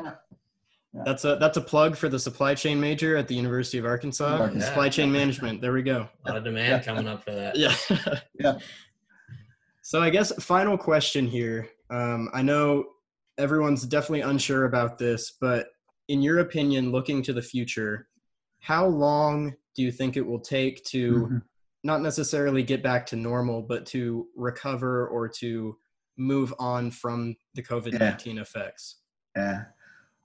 Yeah. 0.94 1.02
That's 1.06 1.26
a 1.26 1.38
that's 1.39 1.58
a 1.58 1.62
plug 1.62 1.98
for 1.98 2.08
the 2.08 2.20
supply 2.20 2.54
chain 2.54 2.80
major 2.80 3.18
at 3.18 3.28
the 3.28 3.36
University 3.36 3.80
of 3.80 3.86
Arkansas. 3.86 4.50
Yeah. 4.54 4.60
Supply 4.60 4.89
chain 4.89 5.12
management. 5.12 5.60
There 5.60 5.74
we 5.74 5.82
go. 5.82 6.08
A 6.26 6.30
lot 6.30 6.38
of 6.38 6.44
demand 6.44 6.86
coming 6.86 7.08
up 7.08 7.24
for 7.24 7.32
that. 7.32 7.56
Yeah. 7.56 7.76
Yeah. 8.39 8.58
So 9.82 10.02
I 10.02 10.10
guess 10.10 10.32
final 10.44 10.78
question 10.78 11.28
here. 11.28 11.68
Um, 11.89 12.30
I 12.34 12.41
know 12.41 12.86
everyone's 13.38 13.86
definitely 13.86 14.22
unsure 14.22 14.66
about 14.66 14.98
this, 14.98 15.34
but 15.39 15.68
in 16.08 16.22
your 16.22 16.39
opinion, 16.39 16.91
looking 16.91 17.22
to 17.24 17.34
the 17.34 17.41
future, 17.41 18.08
how 18.60 18.86
long 18.86 19.54
do 19.76 19.84
you 19.84 19.91
think 19.91 20.16
it 20.16 20.26
will 20.26 20.39
take 20.39 20.84
to 20.86 21.14
mm-hmm. 21.14 21.38
not 21.84 22.02
necessarily 22.02 22.64
get 22.64 22.82
back 22.82 23.06
to 23.08 23.16
normal, 23.16 23.62
but 23.62 23.86
to 23.88 24.28
recover 24.36 25.08
or 25.08 25.28
to 25.28 25.78
move 26.18 26.54
on 26.60 26.89
from 26.89 27.36
the 27.56 27.64
COVID 27.64 28.00
19 28.00 28.36
yeah. 28.36 28.41
effects? 28.41 28.98
Yeah. 29.36 29.64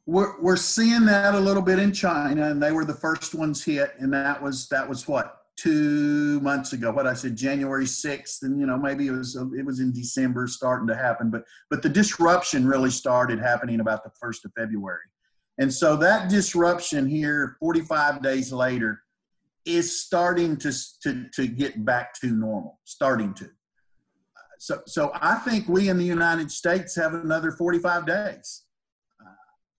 We're, 0.08 0.40
we're 0.40 0.56
seeing 0.56 1.04
that 1.04 1.34
a 1.34 1.38
little 1.38 1.60
bit 1.60 1.78
in 1.78 1.92
China, 1.92 2.50
and 2.50 2.62
they 2.62 2.72
were 2.72 2.86
the 2.86 2.94
first 2.94 3.34
ones 3.34 3.62
hit, 3.62 3.92
and 3.98 4.10
that 4.14 4.42
was 4.42 4.66
that 4.70 4.88
was 4.88 5.06
what 5.06 5.42
two 5.54 6.40
months 6.40 6.72
ago. 6.72 6.90
What 6.90 7.06
I 7.06 7.12
said, 7.12 7.36
January 7.36 7.84
sixth, 7.84 8.42
and 8.42 8.58
you 8.58 8.64
know 8.64 8.78
maybe 8.78 9.08
it 9.08 9.10
was 9.10 9.36
it 9.36 9.66
was 9.66 9.80
in 9.80 9.92
December 9.92 10.46
starting 10.46 10.88
to 10.88 10.96
happen, 10.96 11.28
but 11.28 11.44
but 11.68 11.82
the 11.82 11.90
disruption 11.90 12.66
really 12.66 12.90
started 12.90 13.38
happening 13.38 13.80
about 13.80 14.02
the 14.02 14.10
first 14.18 14.46
of 14.46 14.52
February, 14.56 15.04
and 15.58 15.72
so 15.72 15.94
that 15.96 16.30
disruption 16.30 17.06
here, 17.06 17.58
forty 17.60 17.82
five 17.82 18.22
days 18.22 18.50
later, 18.50 19.02
is 19.66 20.06
starting 20.06 20.56
to 20.56 20.72
to 21.02 21.26
to 21.34 21.46
get 21.46 21.84
back 21.84 22.14
to 22.22 22.28
normal, 22.28 22.80
starting 22.84 23.34
to. 23.34 23.50
So 24.58 24.80
so 24.86 25.10
I 25.20 25.34
think 25.34 25.68
we 25.68 25.90
in 25.90 25.98
the 25.98 26.04
United 26.06 26.50
States 26.50 26.96
have 26.96 27.12
another 27.12 27.52
forty 27.52 27.78
five 27.78 28.06
days 28.06 28.62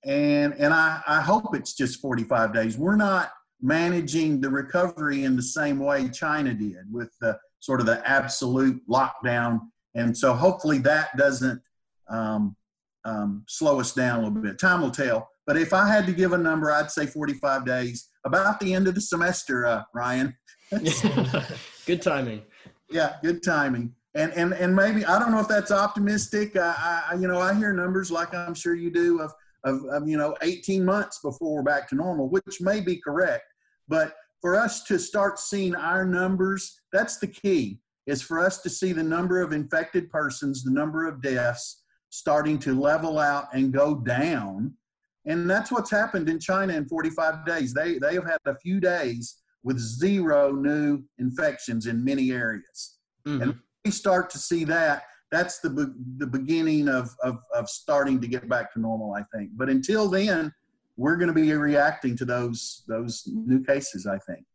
and 0.06 0.54
and 0.56 0.74
I, 0.74 1.02
I 1.08 1.22
hope 1.22 1.56
it's 1.56 1.74
just 1.74 2.00
45 2.02 2.54
days. 2.54 2.78
We're 2.78 2.96
not 2.96 3.32
managing 3.62 4.40
the 4.40 4.50
recovery 4.50 5.24
in 5.26 5.36
the 5.36 5.42
same 5.42 5.80
way 5.80 6.08
China 6.10 6.54
did 6.54 6.92
with 6.92 7.10
the 7.20 7.38
sort 7.60 7.82
of 7.82 7.86
the 7.86 8.08
absolute 8.10 8.82
lockdown, 8.90 9.60
and 9.96 10.18
so 10.18 10.34
hopefully 10.34 10.78
that 10.80 11.16
doesn't 11.18 11.62
um, 12.10 12.56
um, 13.06 13.44
slow 13.48 13.80
us 13.80 13.94
down 13.94 14.20
a 14.20 14.28
little 14.28 14.42
bit. 14.42 14.60
Time 14.60 14.82
will 14.82 14.92
tell. 14.92 15.30
But 15.46 15.58
if 15.58 15.74
I 15.74 15.88
had 15.88 16.06
to 16.06 16.14
give 16.14 16.34
a 16.34 16.38
number, 16.38 16.72
I'd 16.72 16.92
say 16.92 17.08
45 17.08 17.66
days, 17.66 18.10
about 18.24 18.60
the 18.60 18.74
end 18.74 18.88
of 18.88 18.96
the 18.96 19.02
semester, 19.02 19.66
uh, 19.66 19.84
Ryan. 19.94 20.38
good 21.86 22.02
timing. 22.02 22.44
Yeah, 22.92 23.16
good 23.24 23.42
timing. 23.44 23.96
And 24.16 24.32
and 24.34 24.54
and 24.54 24.76
maybe 24.76 25.06
I 25.06 25.20
don't 25.20 25.32
know 25.32 25.40
if 25.40 25.48
that's 25.48 25.72
optimistic. 25.72 26.56
I, 26.56 27.04
I 27.12 27.16
you 27.16 27.28
know 27.28 27.40
I 27.40 27.54
hear 27.54 27.74
numbers 27.74 28.12
like 28.12 28.34
I'm 28.34 28.56
sure 28.56 28.76
you 28.76 28.92
do 28.92 29.22
of 29.22 29.32
of, 29.64 29.84
of 29.86 30.08
you 30.08 30.18
know 30.18 30.36
18 30.42 30.84
months 30.84 31.20
before 31.22 31.56
we're 31.56 31.64
back 31.64 31.90
to 31.90 31.96
normal, 31.96 32.30
which 32.30 32.62
may 32.62 32.80
be 32.80 32.98
correct. 32.98 33.46
But 33.88 34.16
for 34.42 34.56
us 34.56 34.84
to 34.86 34.98
start 34.98 35.40
seeing 35.40 35.76
our 35.76 36.06
numbers, 36.06 36.82
that's 36.94 37.18
the 37.18 37.28
key. 37.28 37.80
Is 38.08 38.22
for 38.24 38.40
us 38.40 38.62
to 38.62 38.70
see 38.70 38.92
the 38.92 39.04
number 39.04 39.42
of 39.42 39.54
infected 39.54 40.10
persons, 40.10 40.64
the 40.64 40.72
number 40.72 41.08
of 41.08 41.22
deaths 41.22 41.84
starting 42.10 42.58
to 42.60 42.80
level 42.80 43.20
out 43.20 43.46
and 43.54 43.72
go 43.72 43.96
down. 43.96 44.74
And 45.26 45.48
that's 45.48 45.72
what's 45.72 45.92
happened 45.92 46.28
in 46.28 46.40
China 46.40 46.74
in 46.74 46.88
45 46.88 47.46
days. 47.46 47.74
They 47.74 48.00
they 48.00 48.16
have 48.16 48.26
had 48.26 48.40
a 48.46 48.56
few 48.58 48.80
days 48.80 49.36
with 49.64 49.78
zero 49.78 50.52
new 50.52 51.04
infections 51.20 51.86
in 51.86 52.04
many 52.04 52.32
areas. 52.32 52.98
Mm-hmm. 53.28 53.42
And 53.42 53.60
we 53.86 53.92
start 53.92 54.30
to 54.32 54.40
see 54.40 54.64
that 54.66 55.04
that's 55.32 55.60
the 55.60 55.70
be- 55.70 55.94
the 56.18 56.28
beginning 56.28 56.88
of, 56.90 57.16
of 57.24 57.40
of 57.54 57.70
starting 57.70 58.20
to 58.22 58.28
get 58.28 58.48
back 58.50 58.74
to 58.74 58.80
normal 58.80 59.14
i 59.14 59.24
think. 59.36 59.52
But 59.56 59.70
until 59.70 60.10
then 60.10 60.54
we're 60.98 61.16
going 61.16 61.28
to 61.28 61.34
be 61.34 61.52
reacting 61.54 62.16
to 62.18 62.26
those 62.26 62.84
those 62.88 63.24
new 63.28 63.64
cases 63.64 64.08
i 64.08 64.18
think. 64.18 64.46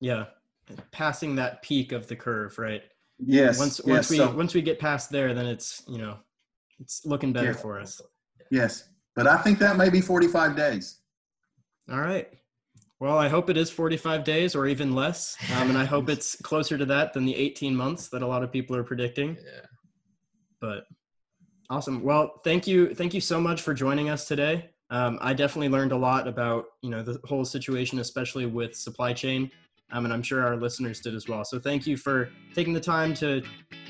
Yeah. 0.00 0.26
Passing 0.92 1.36
that 1.36 1.62
peak 1.62 1.92
of 1.92 2.06
the 2.06 2.16
curve 2.16 2.58
right? 2.58 2.82
Yes 3.18 3.58
once 3.58 3.80
yes, 3.84 4.10
we 4.10 4.16
so, 4.16 4.30
once 4.30 4.54
we 4.54 4.62
get 4.62 4.78
past 4.78 5.10
there 5.10 5.34
then 5.34 5.46
it's 5.46 5.82
you 5.86 5.98
know 5.98 6.18
it's 6.80 7.04
looking 7.04 7.32
better 7.32 7.48
yeah. 7.48 7.52
for 7.56 7.80
us. 7.80 8.00
Yes. 8.50 8.88
But 9.14 9.26
i 9.26 9.36
think 9.38 9.58
that 9.58 9.76
may 9.76 9.90
be 9.90 10.00
45 10.00 10.56
days. 10.56 10.98
All 11.90 12.00
right. 12.00 12.28
Well 13.00 13.18
i 13.18 13.28
hope 13.28 13.50
it 13.50 13.56
is 13.56 13.70
45 13.70 14.24
days 14.24 14.54
or 14.54 14.66
even 14.66 14.94
less 14.94 15.36
um, 15.56 15.68
and 15.68 15.78
i 15.78 15.84
hope 15.84 16.08
it's 16.14 16.34
closer 16.42 16.78
to 16.78 16.86
that 16.86 17.12
than 17.12 17.24
the 17.26 17.34
18 17.34 17.74
months 17.76 18.08
that 18.08 18.22
a 18.22 18.26
lot 18.26 18.42
of 18.42 18.50
people 18.50 18.74
are 18.74 18.84
predicting. 18.84 19.36
Yeah 19.36 19.67
but 20.60 20.86
awesome. 21.70 22.02
Well, 22.02 22.40
thank 22.44 22.66
you, 22.66 22.94
thank 22.94 23.14
you 23.14 23.20
so 23.20 23.40
much 23.40 23.62
for 23.62 23.74
joining 23.74 24.08
us 24.08 24.26
today. 24.26 24.70
Um, 24.90 25.18
I 25.20 25.34
definitely 25.34 25.68
learned 25.68 25.92
a 25.92 25.96
lot 25.96 26.26
about 26.26 26.66
you 26.82 26.90
know 26.90 27.02
the 27.02 27.20
whole 27.24 27.44
situation, 27.44 27.98
especially 27.98 28.46
with 28.46 28.74
supply 28.74 29.12
chain, 29.12 29.50
um, 29.90 30.04
and 30.04 30.14
I'm 30.14 30.22
sure 30.22 30.44
our 30.44 30.56
listeners 30.56 31.00
did 31.00 31.14
as 31.14 31.28
well. 31.28 31.44
So 31.44 31.58
thank 31.58 31.86
you 31.86 31.96
for 31.96 32.30
taking 32.54 32.72
the 32.72 32.80
time 32.80 33.12
to 33.14 33.42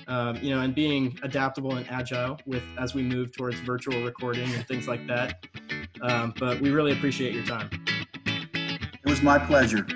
um, 0.08 0.36
you 0.42 0.50
know 0.50 0.60
and 0.60 0.74
being 0.74 1.16
adaptable 1.22 1.76
and 1.76 1.88
agile 1.88 2.38
with 2.46 2.64
as 2.78 2.94
we 2.94 3.02
move 3.02 3.32
towards 3.32 3.60
virtual 3.60 4.02
recording 4.02 4.52
and 4.54 4.66
things 4.66 4.88
like 4.88 5.06
that. 5.06 5.46
Um, 6.02 6.34
but 6.38 6.60
we 6.60 6.70
really 6.70 6.92
appreciate 6.92 7.32
your 7.32 7.44
time. 7.44 7.70
It 8.54 9.08
was 9.08 9.22
my 9.22 9.38
pleasure. 9.38 9.86